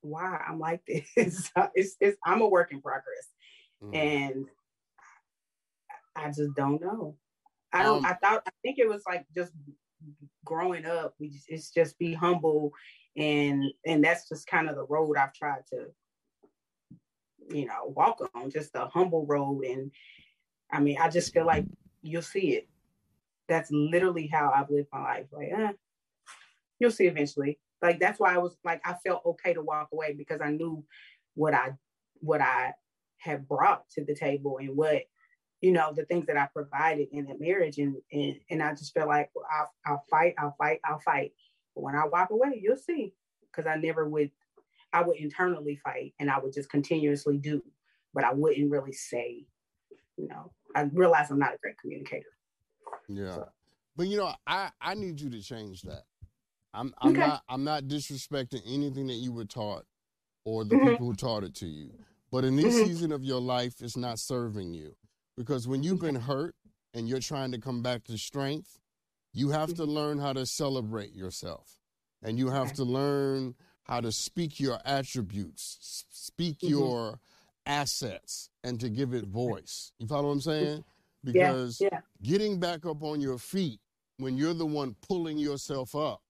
[0.00, 1.50] why I'm like this.
[1.74, 3.28] it's, it's, I'm a work in progress.
[3.82, 3.96] Mm.
[3.96, 4.46] And
[6.16, 7.16] I just don't know.
[7.72, 9.52] I don't, um, I thought, I think it was like just
[10.44, 12.72] growing up, we just, it's just be humble.
[13.16, 15.86] And, and that's just kind of the road I've tried to
[17.50, 19.64] you know, walk on, just a humble road.
[19.64, 19.90] And
[20.72, 21.64] I mean, I just feel like
[22.02, 22.68] you'll see it.
[23.48, 25.26] That's literally how I've lived my life.
[25.32, 25.72] Like, eh,
[26.78, 27.58] you'll see eventually.
[27.82, 30.84] Like that's why I was like, I felt okay to walk away because I knew
[31.34, 31.72] what I
[32.20, 32.72] what I
[33.18, 35.02] had brought to the table and what
[35.60, 38.94] you know the things that I provided in that marriage and and and I just
[38.94, 41.32] felt like I'll I'll fight I'll fight I'll fight
[41.74, 43.12] but when I walk away you'll see
[43.50, 44.30] because I never would
[44.94, 47.62] I would internally fight and I would just continuously do,
[48.14, 49.44] but I wouldn't really say,
[50.16, 52.33] you know, I realize I'm not a great communicator.
[53.08, 53.34] Yeah.
[53.34, 53.48] So.
[53.96, 56.04] But you know, I, I need you to change that.
[56.72, 57.20] I'm I'm okay.
[57.20, 59.84] not I'm not disrespecting anything that you were taught
[60.44, 60.90] or the mm-hmm.
[60.90, 61.90] people who taught it to you.
[62.30, 62.86] But in this mm-hmm.
[62.86, 64.96] season of your life, it's not serving you.
[65.36, 66.54] Because when you've been hurt
[66.92, 68.78] and you're trying to come back to strength,
[69.32, 69.84] you have mm-hmm.
[69.84, 71.78] to learn how to celebrate yourself.
[72.22, 72.76] And you have okay.
[72.76, 76.68] to learn how to speak your attributes, speak mm-hmm.
[76.68, 77.20] your
[77.66, 79.92] assets, and to give it voice.
[79.98, 80.84] You follow what I'm saying?
[81.24, 82.00] Because yeah, yeah.
[82.22, 83.80] getting back up on your feet
[84.18, 86.20] when you're the one pulling yourself up,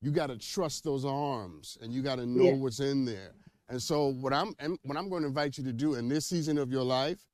[0.00, 2.52] you got to trust those arms and you got to know yeah.
[2.54, 3.32] what's in there.
[3.68, 6.58] And so what I'm what I'm going to invite you to do in this season
[6.58, 7.26] of your life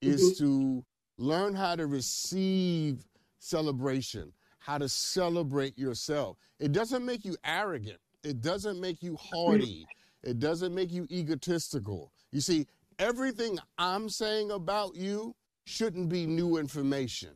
[0.00, 0.44] is mm-hmm.
[0.44, 0.84] to
[1.18, 3.04] learn how to receive
[3.38, 6.36] celebration, how to celebrate yourself.
[6.60, 7.98] It doesn't make you arrogant.
[8.22, 9.86] It doesn't make you haughty.
[10.22, 12.12] It doesn't make you egotistical.
[12.30, 12.66] You see,
[12.98, 15.34] everything I'm saying about you
[15.70, 17.30] shouldn't be new information.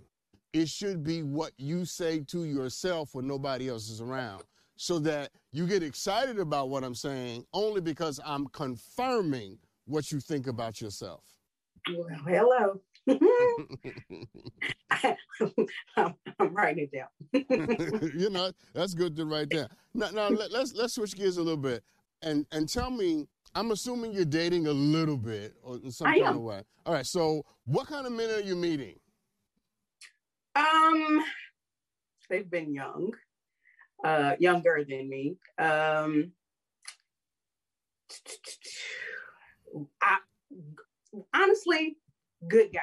[0.52, 4.44] It should be what you say to yourself when nobody else is around
[4.76, 10.20] so that you get excited about what I'm saying only because I'm confirming what you
[10.20, 11.24] think about yourself.
[11.92, 12.80] Well, hello.
[15.96, 17.08] I'm, I'm, writing it down.
[18.18, 19.68] you know, that's good to write down.
[19.92, 21.84] Now, now let, let's let's switch gears a little bit
[22.22, 23.26] and and tell me.
[23.54, 26.36] I'm assuming you're dating a little bit or in some I kind am.
[26.36, 26.62] of way.
[26.86, 27.06] All right.
[27.06, 28.96] So, what kind of men are you meeting?
[30.56, 31.24] Um,
[32.28, 33.12] they've been young
[34.04, 35.36] uh, younger than me.
[35.58, 36.32] Um,
[40.00, 40.18] I,
[41.32, 41.96] honestly,
[42.46, 42.82] good guys.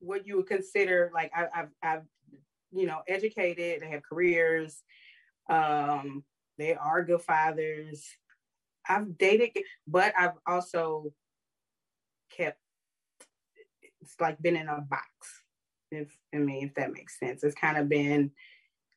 [0.00, 2.02] What you would consider like I, have I've
[2.72, 3.82] you know educated.
[3.82, 4.82] They have careers.
[5.48, 6.24] Um,
[6.58, 8.04] they are good fathers.
[8.88, 9.50] I've dated,
[9.86, 11.12] but I've also
[12.36, 12.58] kept.
[14.00, 15.06] It's like been in a box.
[15.90, 18.30] If I mean, if that makes sense, it's kind of been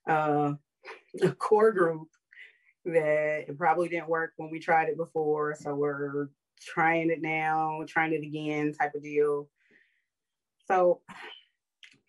[0.10, 0.54] uh,
[1.21, 2.08] a core group
[2.86, 5.56] that it probably didn't work when we tried it before.
[5.60, 6.30] So we're
[6.62, 9.50] trying it now, trying it again type of deal.
[10.67, 11.02] So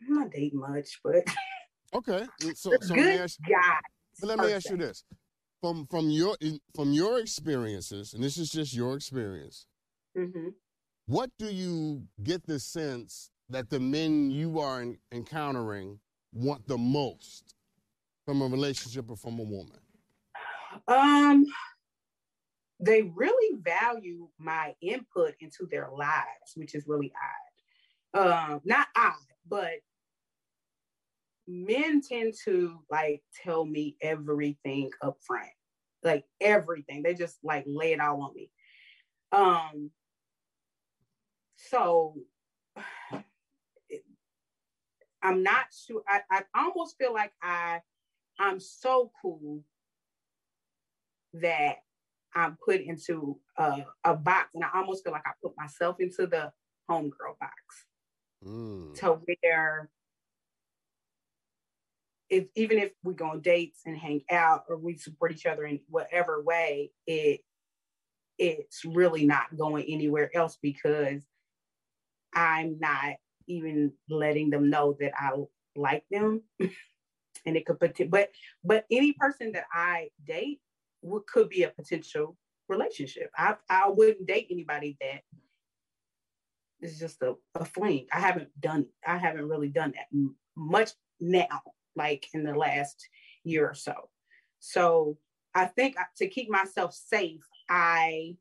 [0.03, 1.25] I'm not dating much, but
[1.95, 2.27] okay.
[2.55, 3.39] So, so good let me ask.
[4.21, 5.05] But let me ask you this:
[5.61, 6.37] from from your
[6.75, 9.67] from your experiences, and this is just your experience.
[10.17, 10.49] Mm-hmm.
[11.07, 16.01] What do you get the sense that the men you are encountering
[16.33, 17.55] want the most
[18.25, 19.79] from a relationship or from a woman?
[20.89, 21.47] Um,
[22.81, 27.13] they really value my input into their lives, which is really
[28.15, 28.29] odd.
[28.29, 29.15] Um, not odd,
[29.49, 29.75] but
[31.47, 35.49] men tend to like tell me everything up front,
[36.03, 37.03] like everything.
[37.03, 38.51] They just like lay it all on me.
[39.33, 39.91] Um,
[41.57, 42.15] so
[45.23, 46.03] I'm not sure.
[46.09, 47.81] I, I almost feel like I
[48.39, 49.63] I'm so cool
[51.35, 51.77] that
[52.35, 56.27] I'm put into a, a box, and I almost feel like I put myself into
[56.27, 56.53] the
[56.91, 57.87] homegirl box
[58.47, 58.95] mm.
[58.97, 59.91] to where
[62.29, 65.65] if even if we go on dates and hang out or we support each other
[65.65, 67.41] in whatever way, it
[68.39, 71.23] it's really not going anywhere else because
[72.35, 73.15] I'm not
[73.47, 75.31] even letting them know that I
[75.75, 76.43] like them.
[76.61, 77.79] and it could
[78.11, 78.31] but
[78.65, 80.61] but any person that I date
[81.03, 82.37] would, could be a potential
[82.69, 83.31] relationship.
[83.37, 85.23] I I wouldn't date anybody that
[86.81, 88.07] is just a, a fling.
[88.13, 91.63] I haven't done I haven't really done that much now,
[91.97, 93.09] like in the last
[93.45, 94.11] year or so.
[94.61, 95.19] So
[95.55, 98.37] I think to keep myself safe, I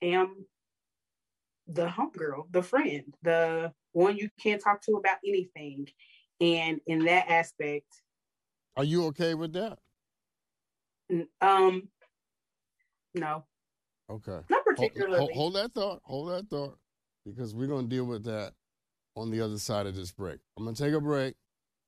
[0.00, 0.46] am
[1.66, 5.88] the homegirl, the friend, the one you can't talk to about anything.
[6.40, 8.02] And in that aspect,
[8.76, 9.78] are you okay with that?
[11.40, 11.88] Um,
[13.14, 13.44] no.
[14.08, 14.38] Okay.
[14.48, 15.18] Not particularly.
[15.18, 16.00] Hold, hold, hold that thought.
[16.04, 16.78] Hold that thought,
[17.26, 18.54] because we're gonna deal with that
[19.16, 20.38] on the other side of this break.
[20.56, 21.34] I'm gonna take a break,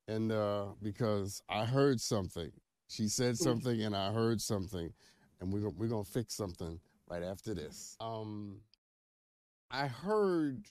[0.08, 2.50] and uh, because I heard something,
[2.88, 3.44] she said hmm.
[3.44, 4.92] something, and I heard something,
[5.40, 7.96] and we're we're gonna fix something right after this.
[8.00, 8.60] Um,
[9.70, 10.66] I heard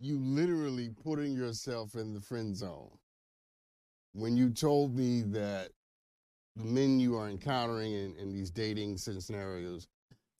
[0.00, 2.90] you literally putting yourself in the friend zone.
[4.12, 5.68] When you told me that
[6.56, 9.86] the men you are encountering in, in these dating scenarios,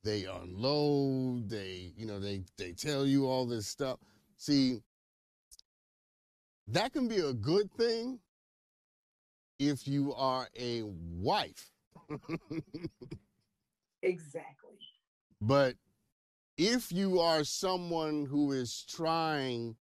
[0.03, 3.99] they unload, they, you know, they they tell you all this stuff.
[4.37, 4.81] See,
[6.73, 8.21] that can be a good thing
[9.59, 11.71] if you are a wife.
[14.03, 14.79] exactly.
[15.41, 15.75] But
[16.57, 19.77] if you are someone who is trying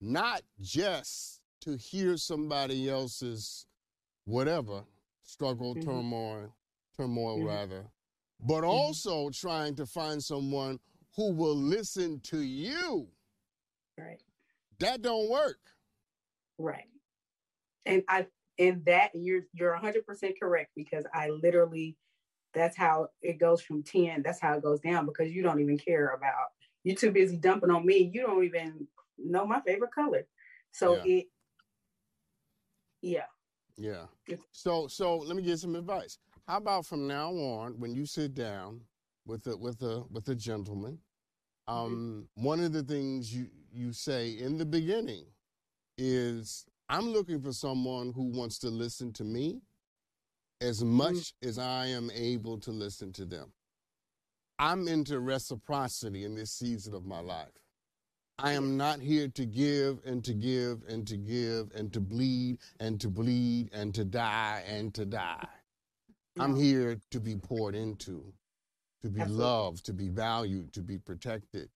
[0.00, 3.66] not just to hear somebody else's
[4.24, 4.82] whatever
[5.22, 5.88] struggle, mm-hmm.
[5.88, 6.54] turmoil,
[6.96, 7.46] turmoil mm-hmm.
[7.46, 7.84] rather,
[8.40, 8.70] but mm-hmm.
[8.70, 10.78] also trying to find someone
[11.16, 13.08] who will listen to you.
[13.98, 14.22] Right.
[14.78, 15.58] That don't work.
[16.60, 16.84] Right.
[17.86, 18.26] And I
[18.58, 21.96] and that you're you're 100% correct because I literally
[22.52, 25.78] that's how it goes from 10 that's how it goes down because you don't even
[25.78, 26.48] care about
[26.82, 28.86] you're too busy dumping on me you don't even
[29.18, 30.26] know my favorite color.
[30.72, 31.02] So yeah.
[31.04, 31.26] it
[33.02, 33.26] yeah.
[33.76, 34.36] Yeah.
[34.52, 36.18] So so let me give some advice.
[36.46, 38.80] How about from now on, when you sit down
[39.26, 40.98] with a with a with a gentleman,
[41.68, 45.24] um, one of the things you you say in the beginning
[46.00, 49.60] is, "I'm looking for someone who wants to listen to me
[50.60, 50.92] as mm-hmm.
[50.94, 53.52] much as I am able to listen to them."
[54.58, 57.48] I'm into reciprocity in this season of my life.
[58.38, 62.58] I am not here to give and to give and to give and to bleed
[62.78, 65.48] and to bleed and to die and to die.
[66.38, 68.32] I'm here to be poured into,
[69.02, 69.44] to be Absolutely.
[69.44, 71.68] loved, to be valued, to be protected.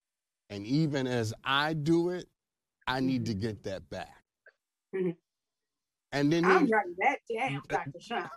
[0.49, 2.27] And even as I do it,
[2.87, 3.41] I need to Mhm.
[3.41, 4.23] get that back.
[4.93, 5.17] Mhm.
[6.11, 7.99] And then I'm writing that down, Dr.
[7.99, 8.29] Sean.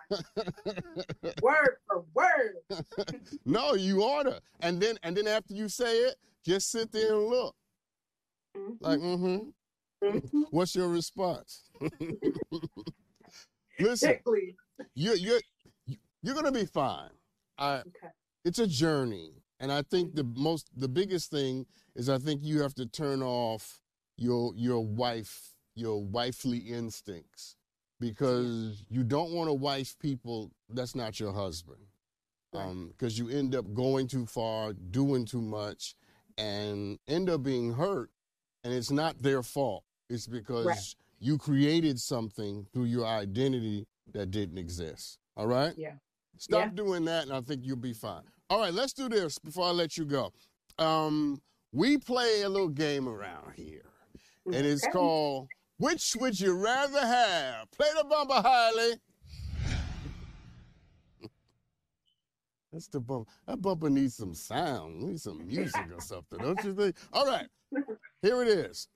[1.42, 2.56] Word for word.
[3.44, 4.40] no, you order.
[4.60, 7.54] And then and then after you say it, just sit there and look.
[8.56, 8.76] Mhm.
[8.80, 9.50] Like, mm-hmm.
[10.04, 10.44] Mhm.
[10.50, 11.70] What's your response?
[13.78, 14.18] Listen,
[14.94, 15.40] you're you're
[16.22, 17.10] you're gonna be fine.
[17.58, 18.08] I, Okay.
[18.44, 22.60] it's a journey, and I think the most the biggest thing is I think you
[22.62, 23.80] have to turn off
[24.18, 27.54] your your wife your wifely instincts
[28.00, 31.78] because you don't want to wife people that's not your husband
[32.88, 35.94] because you end up going too far, doing too much,
[36.38, 38.10] and end up being hurt,
[38.64, 39.84] and it's not their fault.
[40.08, 40.94] It's because Right.
[41.20, 45.18] you created something through your identity that didn't exist.
[45.36, 45.76] All right?
[45.76, 45.96] Yeah.
[46.38, 48.24] Stop doing that, and I think you'll be fine.
[48.48, 50.32] All right, let's do this before I let you go.
[50.78, 53.84] Um, we play a little game around here,
[54.54, 57.70] and it's called Which Would You Rather Have?
[57.70, 58.92] Play the bumper, Harley.
[62.72, 63.30] That's the bumper.
[63.46, 66.96] That bumper needs some sound, needs some music or something, don't you think?
[67.12, 67.46] All right,
[68.22, 68.88] here it is.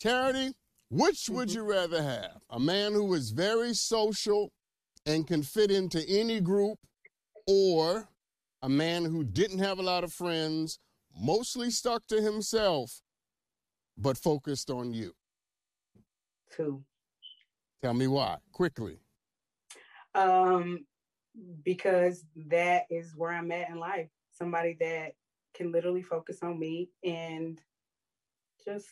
[0.00, 0.54] Charity,
[0.90, 2.38] which would you rather have?
[2.50, 4.50] A man who is very social
[5.06, 6.78] and can fit into any group,
[7.46, 8.08] or
[8.62, 10.78] a man who didn't have a lot of friends,
[11.18, 13.02] mostly stuck to himself,
[13.96, 15.14] but focused on you?
[16.54, 16.82] Two.
[17.82, 18.98] Tell me why, quickly.
[20.14, 20.86] Um,
[21.64, 24.08] because that is where I'm at in life.
[24.32, 25.12] Somebody that
[25.54, 27.60] can literally focus on me and
[28.64, 28.86] just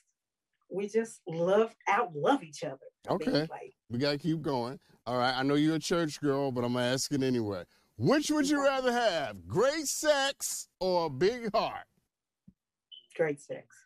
[0.71, 2.79] we just love out love each other.
[3.09, 3.47] Okay.
[3.51, 4.79] Like We got to keep going.
[5.07, 7.65] All right, I know you're a church girl, but I'm asking anyway.
[7.99, 11.85] Which would you rather have, great sex or a big heart?
[13.15, 13.82] great sex.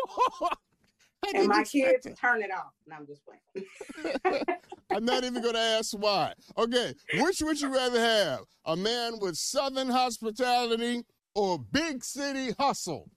[1.34, 2.72] And my kids turn it off.
[2.86, 4.46] And I'm just playing.
[4.90, 6.32] I'm not even going to ask why.
[6.56, 8.40] Okay, which would you rather have?
[8.64, 11.02] A man with southern hospitality
[11.34, 13.10] or big city hustle?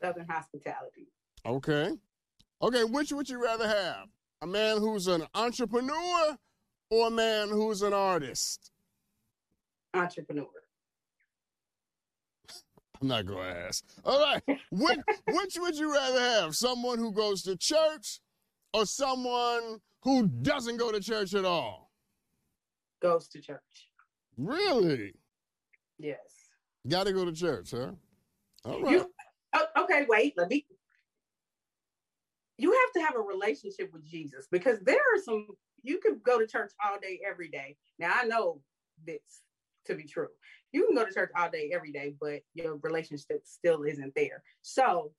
[0.00, 1.08] Southern hospitality.
[1.46, 1.90] Okay.
[2.60, 4.06] Okay, which would you rather have?
[4.40, 6.36] A man who's an entrepreneur
[6.90, 8.72] or a man who's an artist?
[9.94, 10.46] Entrepreneur.
[13.02, 13.84] I'm not going to ask.
[14.04, 14.42] All right.
[14.70, 16.54] Which, which would you rather have?
[16.54, 18.20] Someone who goes to church
[18.72, 21.90] or someone who doesn't go to church at all?
[23.02, 23.90] Goes to church.
[24.36, 25.14] Really?
[25.98, 26.18] Yes.
[26.88, 27.90] Got to go to church, huh?
[28.64, 28.92] All right.
[28.92, 29.12] You
[29.54, 30.64] oh, okay, wait, let me
[32.58, 35.48] you have to have a relationship with Jesus because there are some
[35.82, 37.76] you could go to church all day every day.
[37.98, 38.60] Now I know
[39.04, 39.42] this
[39.86, 40.28] to be true.
[40.72, 44.42] You can go to church all day every day, but your relationship still isn't there.
[44.62, 45.12] So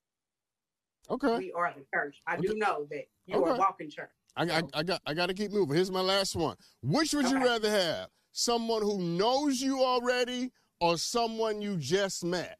[1.10, 1.38] Okay.
[1.38, 2.22] we are the church.
[2.26, 2.48] I Okay.
[2.48, 4.10] do know that you are walking church.
[4.36, 5.76] I, I, I got I got to keep moving.
[5.76, 6.56] Here's my last one.
[6.82, 8.10] Which would you rather have?
[8.32, 12.58] Someone who knows you already or someone you just met?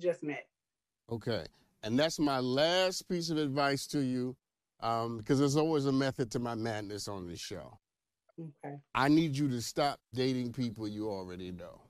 [0.00, 0.46] Just met.
[1.10, 1.44] Okay.
[1.82, 4.34] And that's my last piece of advice to you
[4.80, 7.78] um, because there's always a method to my madness on this show.
[8.42, 8.76] Okay.
[8.94, 11.80] I need you to stop dating people you already know.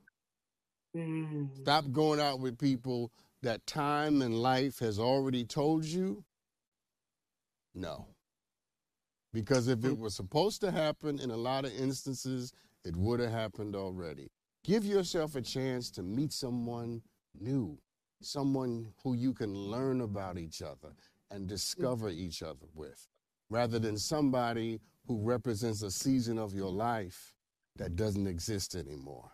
[0.96, 1.48] Mm.
[1.62, 3.10] Stop going out with people
[3.42, 6.24] that time and life has already told you
[7.74, 8.06] no.
[9.32, 12.52] Because if it was supposed to happen in a lot of instances,
[12.84, 14.30] it would have happened already.
[14.62, 17.00] Give yourself a chance to meet someone
[17.40, 17.78] new,
[18.20, 20.94] someone who you can learn about each other
[21.30, 23.08] and discover each other with,
[23.48, 27.34] rather than somebody who represents a season of your life
[27.76, 29.30] that doesn't exist anymore.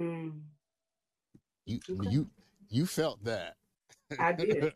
[0.00, 0.40] Mm.
[1.66, 2.10] You Okay.
[2.10, 2.30] you
[2.68, 3.56] you felt that.
[4.18, 4.72] I did.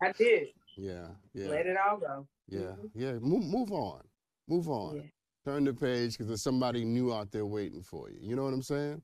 [0.00, 0.48] I did.
[0.76, 2.26] yeah, yeah, Let it all go.
[2.48, 2.90] yeah, Mhm.
[2.94, 3.12] yeah.
[3.14, 4.02] Move move on,
[4.48, 4.96] move on.
[4.96, 5.02] Yeah.
[5.44, 8.18] Turn the page because there's somebody new out there waiting for you.
[8.20, 9.02] You know what I'm saying?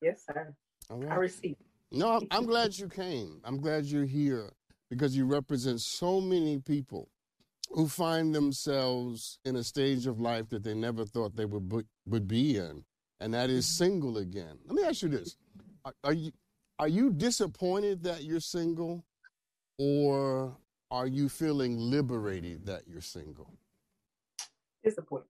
[0.00, 0.54] Yes, sir.
[0.90, 1.18] All I right.
[1.18, 1.56] receive.
[1.92, 3.40] No, I'm, I'm glad you came.
[3.44, 4.50] I'm glad you're here
[4.90, 7.10] because you represent so many people
[7.74, 11.82] who find themselves in a stage of life that they never thought they would be,
[12.06, 12.84] would be in,
[13.20, 13.84] and that is Mm-hmm.
[13.84, 14.58] single again.
[14.66, 15.36] Let me ask you this:
[15.84, 16.32] are, are you
[16.78, 19.04] are you disappointed that you're single,
[19.78, 20.56] or
[20.90, 23.50] are you feeling liberated that you're single?
[24.84, 25.26] Disappointed.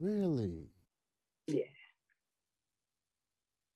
[0.00, 0.68] Really?
[1.46, 1.64] Yeah.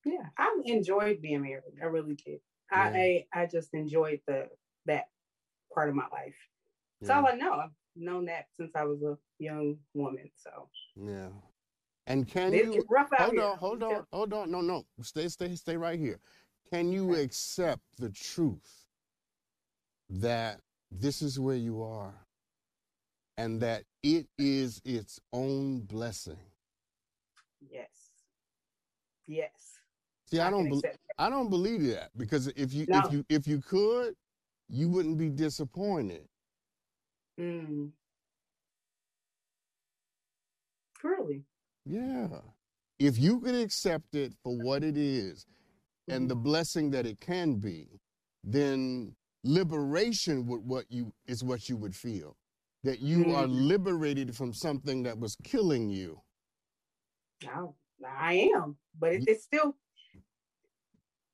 [0.04, 0.26] Yeah.
[0.38, 1.78] I enjoyed being married.
[1.82, 2.40] I really did.
[2.72, 2.92] Yeah.
[2.94, 4.48] I, I just enjoyed the
[4.86, 5.08] that
[5.74, 6.34] part of my life.
[7.00, 7.52] That's all I know.
[7.52, 7.70] I've
[8.00, 10.30] known that since I was a young woman.
[10.36, 11.30] So Yeah.
[12.06, 13.44] And can you rough hold here.
[13.44, 14.50] on, hold on, hold on.
[14.50, 14.86] No, no.
[15.02, 16.20] Stay, stay, stay right here.
[16.72, 17.24] Can you Okay.
[17.24, 18.86] accept the truth
[20.10, 22.26] that this is where you are
[23.38, 26.38] and that it is its own blessing?
[27.60, 28.10] Yes.
[29.26, 29.80] Yes.
[30.26, 30.86] See, I, can don't.
[31.18, 33.00] I don't believe that because if you No.
[33.00, 34.16] if you if you could,
[34.68, 36.29] you wouldn't be disappointed.
[37.40, 37.90] Mm.
[41.02, 41.42] Really?
[41.86, 42.28] Yeah.
[42.98, 45.46] If you can accept it for what it is
[46.08, 47.88] and the blessing that it can be,
[48.44, 49.14] then
[49.44, 52.36] liberation would what you is what you would feel.
[52.84, 53.66] That you are Mhm.
[53.68, 56.20] liberated from something that was killing you.
[57.44, 57.74] No,
[58.06, 59.76] I am, but it, it's still.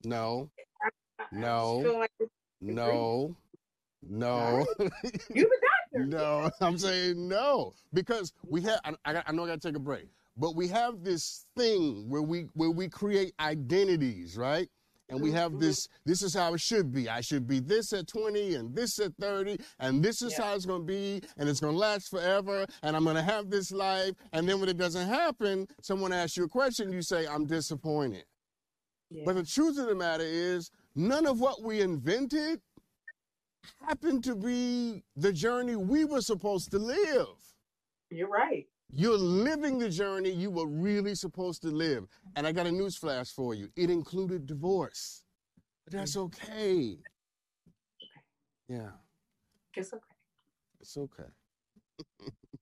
[0.05, 0.51] No,
[0.81, 0.89] I-
[1.19, 1.77] I No.
[1.79, 2.31] like it's-
[2.61, 3.37] no,
[4.03, 5.66] no, you the doctor.
[6.05, 6.51] No.
[6.61, 8.81] I'm saying no because we have.
[8.85, 12.09] I, I, I know I got to take a break, but we have this thing
[12.09, 14.69] where we where we create identities, right?
[15.09, 15.61] And we have Mhm.
[15.61, 15.87] this.
[16.05, 17.09] This is how it should be.
[17.09, 20.47] I should be this at 20 and this at 30, and this is Yeah.
[20.47, 23.23] how it's going to be, and it's going to last forever, and I'm going to
[23.23, 24.15] have this life.
[24.33, 28.25] And then when it doesn't happen, someone asks you a question, you say, "I'm disappointed."
[29.09, 29.23] Yeah.
[29.25, 32.61] But the truth of the matter is, none of what we invented
[33.87, 37.27] happened to be the journey we were supposed to live.
[38.11, 38.67] You're right.
[38.93, 42.07] You're living the journey you were really supposed to live.
[42.37, 43.69] And I got a news flash for you.
[43.77, 45.25] It included divorce.
[45.85, 46.23] But that's mm.
[46.23, 46.99] okay.
[48.69, 48.91] Yeah,
[49.75, 50.15] It's okay.
[50.81, 51.31] it's okay.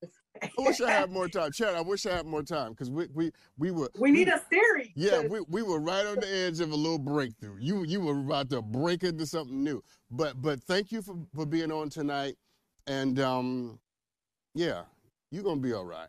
[0.03, 0.19] It's
[0.59, 1.53] I wish I had more time.
[1.53, 3.91] Chad, I wish I had more time because we, we, we were.
[3.99, 4.91] we need a series.
[4.95, 7.57] Yeah, we, we were right on the edge of a little breakthrough.
[7.61, 9.83] You you were about to break into something new.
[10.11, 12.37] But but thank you for, for being on tonight.
[12.87, 13.79] And um
[14.55, 14.83] yeah,
[15.31, 16.09] you're gonna be all right.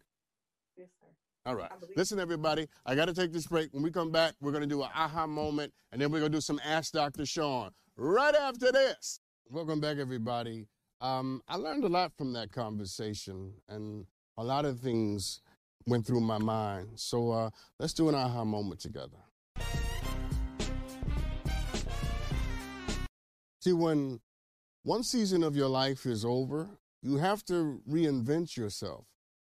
[0.78, 1.08] Yes, sir.
[1.46, 1.72] All right.
[1.96, 3.74] Listen, everybody, I gotta take this break.
[3.74, 6.42] When we come back, we're gonna do an aha moment and then we're gonna do
[6.42, 7.26] some Ask Dr.
[7.26, 9.20] Sean right after this.
[9.50, 10.68] Welcome back, everybody.
[11.02, 14.06] Um, I learned a lot from that conversation and
[14.38, 15.42] a lot of things
[15.88, 16.90] went through my mind.
[16.96, 19.18] So uh, let's do an aha moment together.
[23.62, 24.20] See, when
[24.84, 26.70] one season of your life is over,
[27.02, 29.06] you have to reinvent yourself.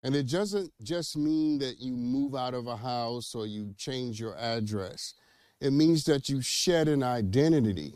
[0.02, 4.18] And it doesn't just mean that you move out of a house or you change
[4.18, 5.14] your address.
[5.60, 7.94] It means that you shed an identity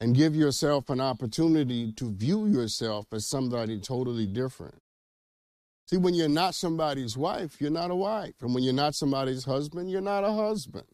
[0.00, 4.74] and give yourself an opportunity to view yourself as somebody totally different.
[5.86, 8.34] See, when you're not somebody's wife, you're not a wife.
[8.40, 10.86] And when you're not somebody's husband, you're not a husband.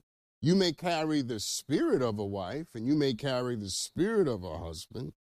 [0.43, 4.43] You may carry the spirit of a wife and you may carry the spirit of
[4.43, 5.13] a husband,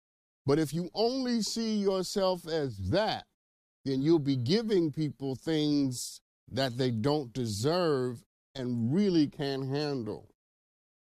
[0.46, 3.26] but if you only see yourself as that,
[3.84, 10.30] then you'll be giving people things that they don't deserve and really can't handle.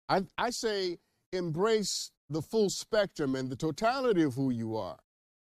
[0.09, 0.99] I, I say
[1.33, 4.99] embrace the full spectrum and the totality of who you are.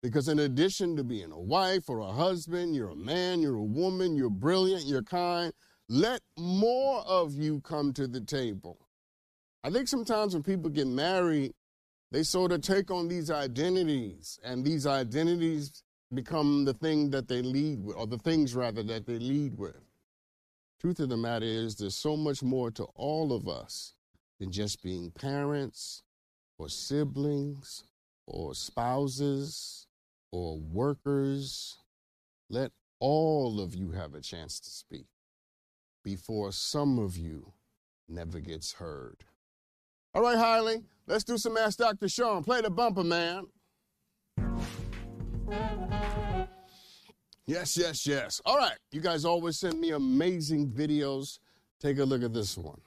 [0.04, 3.62] Because in addition to being a wife or a husband, you're a man, you're a
[3.62, 5.50] woman, you're brilliant, you're kind.
[5.88, 8.86] Let more of you come to the table.
[9.64, 11.54] I think sometimes when people get married,
[12.10, 15.82] they sort of take on these identities, and these identities
[16.12, 19.80] become the thing that they lead with, or the things rather that they lead with.
[20.82, 23.94] Truth of the matter is, there's so much more to all of us
[24.38, 26.02] than just being parents,
[26.58, 27.84] or siblings,
[28.26, 29.86] or spouses,
[30.34, 31.78] or workers.
[32.50, 35.06] Let all of you have a chance to speak
[36.02, 37.52] before some of you
[38.08, 39.24] never gets heard.
[40.12, 42.08] All right, Hiley, let's do some Ask Dr.
[42.08, 42.42] Sean.
[42.42, 43.46] Play the bumper, man.
[47.46, 48.40] Yes, yes, yes.
[48.44, 51.38] All right, you guys always send me amazing videos.
[51.80, 52.80] Take a look at this one.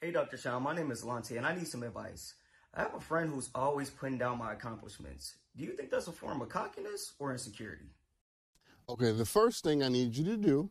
[0.00, 0.36] Hey, Dr.
[0.36, 2.34] Sean, my name is Lante, and I need some advice.
[2.74, 5.36] I have a friend who's always putting down my accomplishments.
[5.56, 7.90] Do you think that's a form of cockiness or insecurity?
[8.88, 10.70] Okay, the first thing I need you to do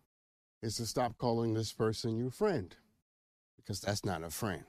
[0.62, 2.76] is to stop calling this person your friend
[3.56, 4.64] because that's not a friend.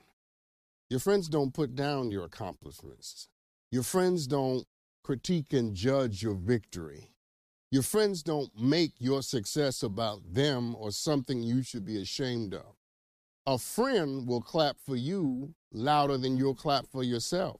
[0.89, 3.27] Your friends don't put down your accomplishments.
[3.71, 4.65] Your friends don't
[5.03, 7.11] critique and judge your victory.
[7.71, 12.75] Your friends don't make your success about them or something you should be ashamed of.
[13.45, 17.59] A friend will clap for you louder than you'll clap for yourself.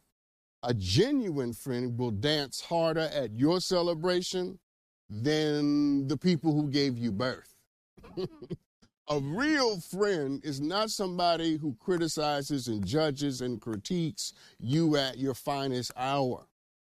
[0.68, 4.58] A genuine friend will dance harder at your celebration
[5.08, 7.56] than the people who gave you birth.
[9.08, 15.36] a real friend is not somebody who criticizes and judges and critiques you at your
[15.36, 16.48] finest hour.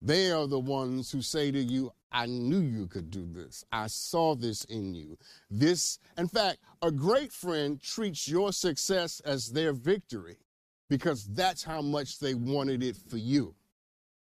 [0.00, 3.66] They are the ones who say to you, I knew you could do this.
[3.70, 5.18] I saw this in you.
[5.50, 10.38] This, in fact, a great friend treats your success as their victory
[10.88, 13.54] because that's how much they wanted it for you.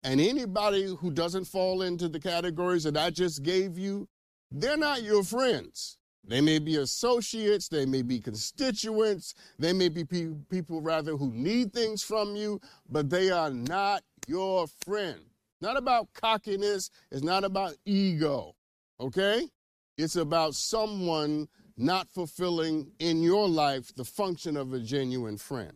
[0.05, 4.07] And anybody who doesn't fall into the categories that I just gave you,
[4.51, 5.97] they're not your friends.
[6.27, 11.31] They may be associates, they may be constituents, they may be pe- people rather who
[11.33, 15.21] need things from you, but they are not your friend.
[15.61, 18.55] Not about cockiness, it's not about ego,
[19.01, 19.49] okay?
[19.97, 25.73] It's about someone not fulfilling in your life the function of a genuine friend.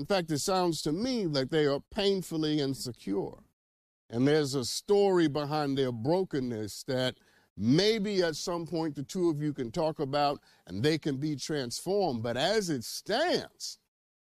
[0.00, 3.34] In fact, it sounds to me like they are painfully insecure.
[4.08, 7.16] And there's a story behind their brokenness that
[7.54, 11.36] maybe at some point the two of you can talk about and they can be
[11.36, 12.22] transformed.
[12.22, 13.76] But as it stands,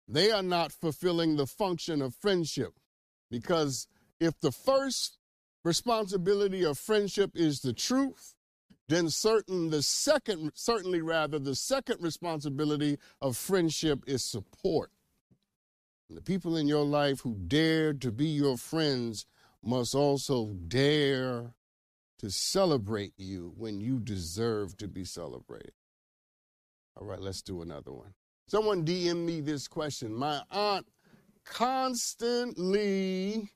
[0.09, 2.73] they are not fulfilling the function of friendship.
[3.31, 3.89] Because
[4.21, 5.19] if the first
[5.64, 8.37] responsibility of friendship is the truth,
[8.89, 14.93] then certain the second certainly rather the second responsibility of friendship is support.
[16.11, 19.27] The people in your life who dare to be your friends
[19.63, 21.53] must also dare
[22.19, 25.73] to celebrate you when you deserve to be celebrated.
[26.97, 28.15] All right, let's do another one.
[28.49, 30.15] Someone DM me this question.
[30.15, 30.87] My aunt
[31.45, 33.51] constantly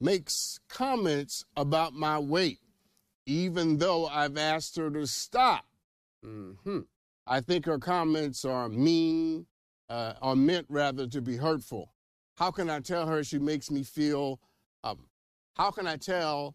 [0.00, 2.58] makes comments about my weight,
[3.26, 5.64] even though I've asked her to stop.
[6.24, 6.80] Mm-hmm.
[7.26, 9.46] I think her comments are mean,
[9.90, 11.92] uh, are meant rather to be hurtful.
[12.36, 14.40] How can I tell her she makes me feel?
[14.84, 15.00] Um,
[15.56, 16.54] how can I tell?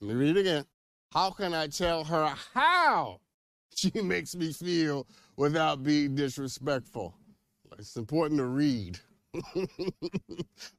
[0.00, 0.64] Let me read it again.
[1.12, 3.20] How can I tell her how
[3.74, 5.06] she makes me feel
[5.36, 7.14] without being disrespectful?
[7.78, 8.98] It's important to read.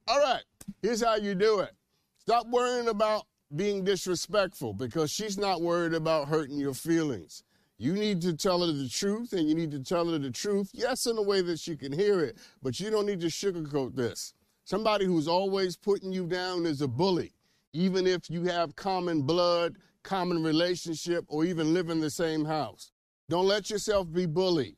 [0.07, 0.43] All right,
[0.81, 1.71] here's how you do it.
[2.19, 3.23] Stop worrying about
[3.55, 7.43] being disrespectful because she's not worried about hurting your feelings.
[7.81, 10.69] You need to tell her the truth, and you need to tell her the truth,
[10.73, 13.95] yes, in a way that she can hear it, but you don't need to sugarcoat
[13.95, 14.33] this.
[14.65, 17.31] Somebody who's always putting you down is a bully,
[17.71, 22.91] even if you have common blood, common relationship, or even live in the same house.
[23.29, 24.75] Don't let yourself be bullied.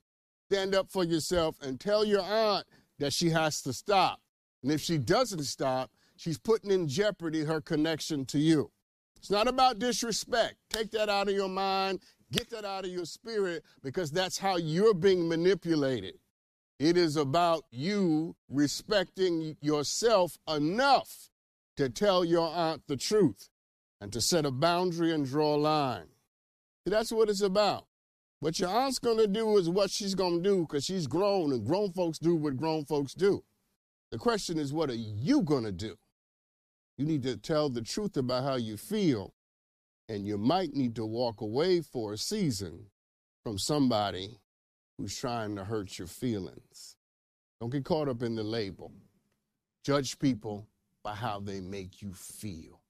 [0.52, 2.68] Stand up for yourself and tell your aunt
[3.00, 4.20] that she has to stop.
[4.62, 8.70] And if she doesn't stop, she's putting in jeopardy her connection to you.
[9.18, 10.56] It's not about disrespect.
[10.70, 12.00] Take that out of your mind.
[12.32, 16.16] Get that out of your spirit because that's how you're being manipulated.
[16.80, 21.30] It is about you respecting yourself enough
[21.78, 23.50] to tell your aunt the truth
[24.00, 26.08] and to set a boundary and draw a line.
[26.86, 27.86] That's what it's about.
[28.40, 31.54] What your aunt's going to do is what she's going to do because she's grown
[31.54, 33.44] and grown folks do what grown folks do.
[34.12, 35.96] The question is, what are you going to do?
[36.98, 39.34] You need to tell the truth about how you feel
[40.12, 42.86] and you might need to walk away for a season
[43.46, 44.38] from somebody
[44.98, 46.98] who's trying to hurt your feelings.
[47.62, 48.92] Don't get caught up in the label.
[49.86, 50.68] Judge people
[51.02, 52.82] by how they make you feel.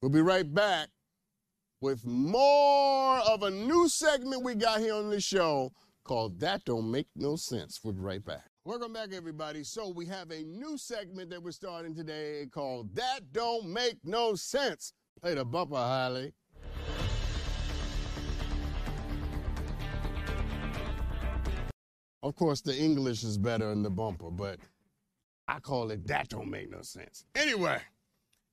[0.00, 0.88] We'll be right back
[1.80, 5.72] with more of a new segment we got here on the show
[6.04, 7.80] called That Don't Make No Sense.
[7.82, 8.44] We'll be right back.
[8.64, 9.64] Welcome back, everybody.
[9.64, 14.36] So, we have a new segment that we're starting today called That Don't Make No
[14.36, 14.92] Sense.
[15.22, 16.32] Play the bumper, Holly.
[22.22, 24.58] Of course, the English is better in the bumper, but
[25.48, 27.24] I call it that don't make no sense.
[27.34, 27.80] Anyway,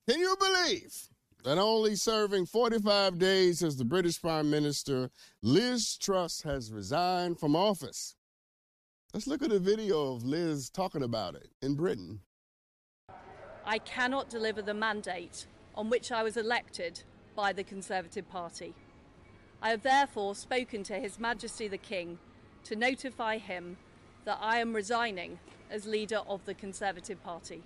[0.08, 0.94] can you believe
[1.42, 5.10] that only serving 45 days as the British Prime Minister,
[5.42, 8.14] Liz Truss has resigned from office?
[9.12, 12.20] Let's look at a video of Liz talking about it in Britain.
[13.64, 17.02] I cannot deliver the mandate on which I was elected
[17.34, 18.74] by the Conservative Party.
[19.60, 22.18] I have therefore spoken to His Majesty the King
[22.64, 23.76] to notify him
[24.24, 25.38] that I am resigning
[25.70, 27.62] as leader of the Conservative Party.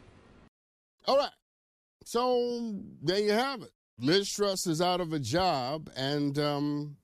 [1.07, 1.31] All right.
[2.05, 3.71] So there you have it.
[4.01, 6.97] Liz Truss is out of a job and um,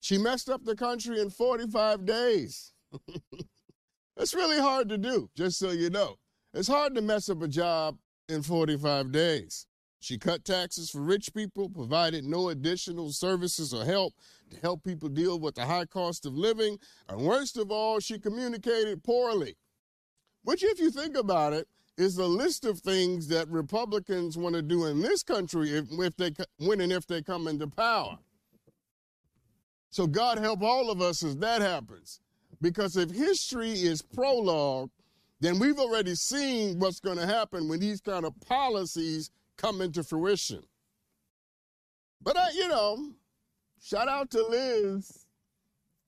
[0.00, 2.72] she messed up the country in 45 days.
[4.16, 6.16] That's really hard to do, just so you know.
[6.54, 7.96] It's hard to mess up a job
[8.28, 9.66] in 45 days.
[10.02, 14.14] She cut taxes for rich people, provided no additional services or help
[14.50, 16.78] to help people deal with the high cost of living,
[17.08, 19.56] and worst of all, she communicated poorly.
[20.42, 24.62] Which, if you think about it, is a list of things that Republicans want to
[24.62, 28.18] do in this country if, if they when and if they come into power.
[29.90, 32.18] So God help all of us as that happens.
[32.60, 34.90] Because if history is prologue,
[35.38, 39.30] then we've already seen what's going to happen when these kind of policies
[39.62, 40.62] come into fruition.
[42.20, 43.12] But, I, you know,
[43.80, 45.24] shout out to Liz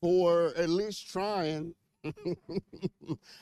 [0.01, 1.75] for at least trying.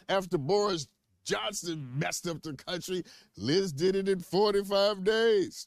[0.09, 0.87] After Boris
[1.25, 3.03] Johnson messed up the country,
[3.37, 5.67] Liz did it in 45 days.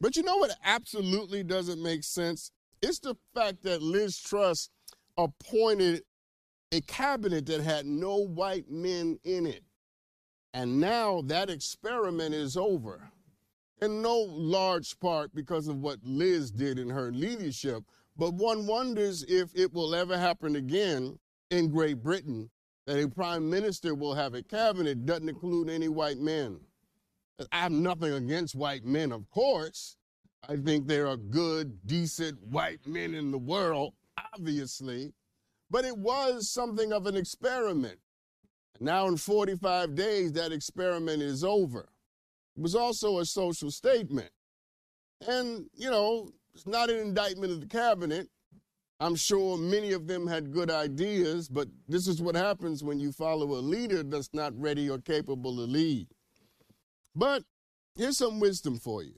[0.00, 2.50] But you know what absolutely doesn't make sense?
[2.82, 4.68] It's the fact that Liz Truss
[5.16, 6.02] appointed
[6.72, 9.62] a cabinet that had no white men in it.
[10.52, 13.10] And now that experiment is over
[13.82, 17.82] in no large part because of what Liz did in her leadership,
[18.16, 21.18] but one wonders if it will ever happen again
[21.50, 22.50] in Great Britain
[22.86, 26.58] that a prime minister will have a cabinet doesn't include any white men.
[27.52, 29.96] I have nothing against white men, of course.
[30.48, 33.94] I think there are good, decent white men in the world,
[34.32, 35.12] obviously,
[35.70, 37.98] but it was something of an experiment.
[38.80, 41.88] Now, in 45 days, that experiment is over.
[42.56, 44.30] Was also a social statement.
[45.26, 48.28] And, you know, it's not an indictment of the cabinet.
[48.98, 53.12] I'm sure many of them had good ideas, but this is what happens when you
[53.12, 56.08] follow a leader that's not ready or capable to lead.
[57.14, 57.42] But
[57.94, 59.16] here's some wisdom for you.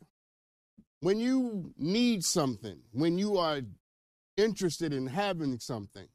[1.01, 3.61] When you need something, when you are
[4.37, 6.09] interested in having something,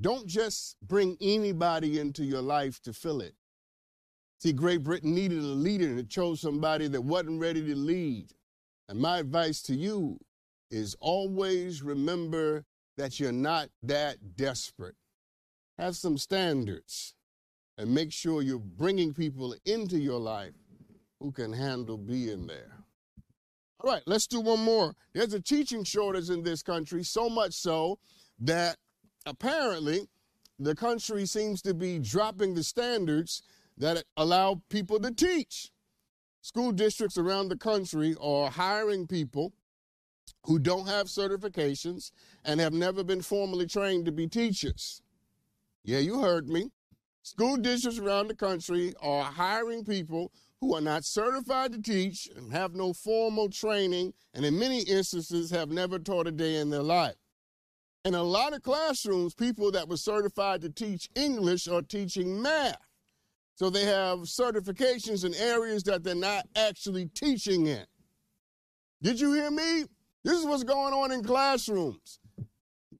[0.00, 3.34] don't just bring anybody into your life to fill it.
[4.40, 8.32] See, Great Britain needed a leader and it chose somebody that wasn't ready to lead.
[8.88, 10.18] And my advice to you
[10.70, 12.64] is always remember
[12.96, 14.94] that you're not that desperate.
[15.78, 17.14] Have some standards
[17.76, 20.54] and make sure you're bringing people into your life
[21.20, 22.72] who can handle being there.
[23.82, 24.94] All right, let's do one more.
[25.12, 27.98] There's a teaching shortage in this country, so much so
[28.40, 28.76] that
[29.26, 30.08] apparently
[30.58, 33.42] the country seems to be dropping the standards
[33.80, 35.70] that allow people to teach.
[36.42, 39.52] School districts around the country are hiring people
[40.44, 42.12] who don't have certifications
[42.44, 45.02] and have never been formally trained to be teachers.
[45.82, 46.70] Yeah, you heard me.
[47.22, 52.52] School districts around the country are hiring people who are not certified to teach and
[52.52, 56.82] have no formal training, and in many instances have never taught a day in their
[56.82, 57.16] life.
[58.04, 62.76] In a lot of classrooms, people that were certified to teach English are teaching math.
[63.60, 67.84] So they have certifications in areas that they're not actually teaching in.
[69.02, 69.84] Did you hear me?
[70.24, 72.20] This is what's going on in classrooms.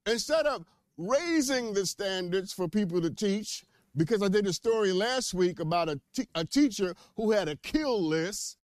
[0.05, 0.67] Instead of
[0.99, 3.65] raising the standards for people to teach,
[3.97, 5.99] because I did a story last week about a,
[6.35, 8.59] a teacher who had a kill list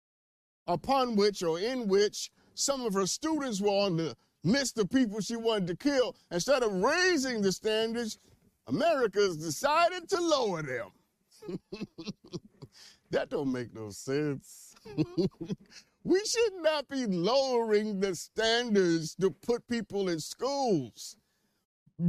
[0.66, 5.22] upon which or in which some of her students were on the list of people
[5.22, 6.14] she wanted to kill.
[6.30, 8.18] Instead of raising the standards,
[8.66, 10.90] America's decided to lower them.
[13.11, 14.74] that don't make no sense.
[16.05, 21.16] we should not be lowering the standards to put people in schools.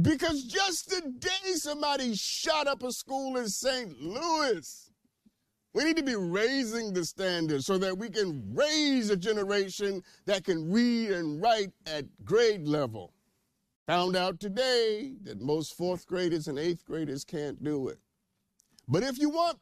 [0.02, 4.00] Because just today somebody shot up a school in St.
[4.00, 4.90] Louis.
[5.74, 10.44] We need to be raising the standards so that we can raise a generation that
[10.44, 13.12] can read and write at grade level.
[13.86, 17.98] Found out today that most fourth graders and eighth graders can't do it.
[18.88, 19.58] But if you want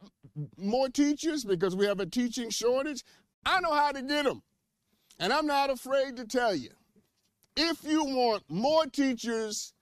[0.57, 3.03] more teachers, because we have a teaching shortage,
[3.45, 4.43] I know how to get them.
[5.19, 6.71] And I'm not afraid to tell you.
[7.57, 9.73] If you want more teachers,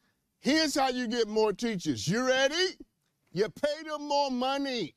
[0.41, 2.09] here's how you get more teachers.
[2.09, 2.77] You ready?
[3.33, 4.95] You pay them more money.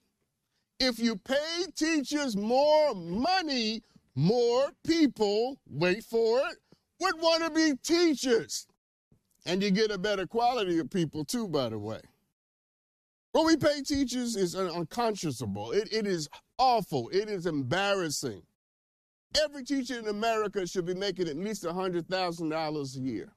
[0.79, 3.81] If you pay teachers more money,
[4.15, 6.57] more people, wait for it,
[6.99, 8.67] would want to be teachers.
[9.45, 12.01] And you get a better quality of people, too, by the way.
[13.37, 15.71] What we pay teachers is unconscionable.
[15.71, 16.27] It, it is
[16.57, 17.07] awful.
[17.09, 18.41] It is embarrassing.
[19.43, 23.31] Every teacher in America should be making at least $100,000 a year.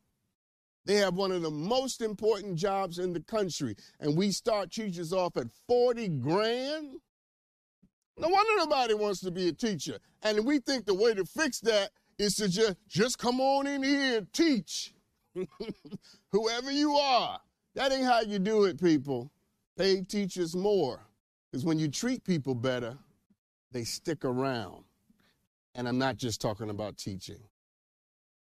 [0.86, 5.12] They have one of the most important jobs in the country, and we start teachers
[5.12, 6.94] off at 40 grand.
[8.16, 9.98] No wonder nobody wants to be a teacher.
[10.22, 13.82] And we think the way to fix that is to just, just come on in
[13.82, 14.94] here and teach.
[16.32, 17.38] Whoever you are.
[17.74, 19.30] That ain't how you do it, people.
[19.76, 21.00] Pay teachers more.
[21.50, 22.96] Because when you treat people better,
[23.72, 24.84] they stick around.
[25.74, 27.40] And I'm not just talking about teaching.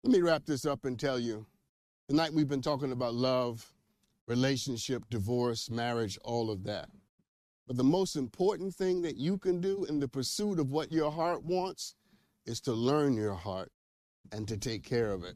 [0.03, 1.45] Let me wrap this up and tell you
[2.07, 3.73] tonight we've been talking about love,
[4.27, 6.89] relationship, divorce, marriage, all of that.
[7.67, 11.11] But the most important thing that you can do in the pursuit of what your
[11.11, 11.95] heart wants
[12.45, 13.71] is to learn your heart
[14.31, 15.35] and to take care of it.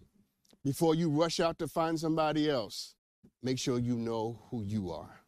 [0.63, 2.95] Before you rush out to find somebody else,
[3.41, 5.22] make sure you know who you are.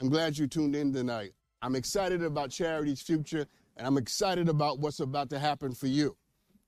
[0.00, 1.32] I'm glad you tuned in tonight.
[1.62, 3.46] I'm excited about Charity's future,
[3.78, 6.16] and I'm excited about what's about to happen for you.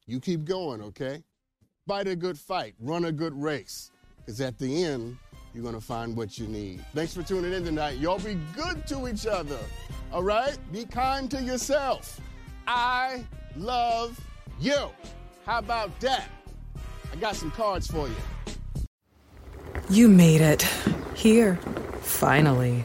[0.07, 1.23] You keep going, okay?
[1.87, 5.19] Fight a good fight, run a good race, because at the end,
[5.53, 6.83] you're going to find what you need.
[6.95, 7.99] Thanks for tuning in tonight.
[7.99, 9.59] Y'all be good to each other,
[10.11, 10.57] all right?
[10.73, 12.19] Be kind to yourself.
[12.67, 13.27] I
[13.57, 14.19] love
[14.59, 14.89] you.
[15.45, 16.25] How about that?
[17.13, 18.17] I got some cards for you.
[19.91, 20.67] You made it.
[21.15, 21.57] Here,
[22.01, 22.85] finally.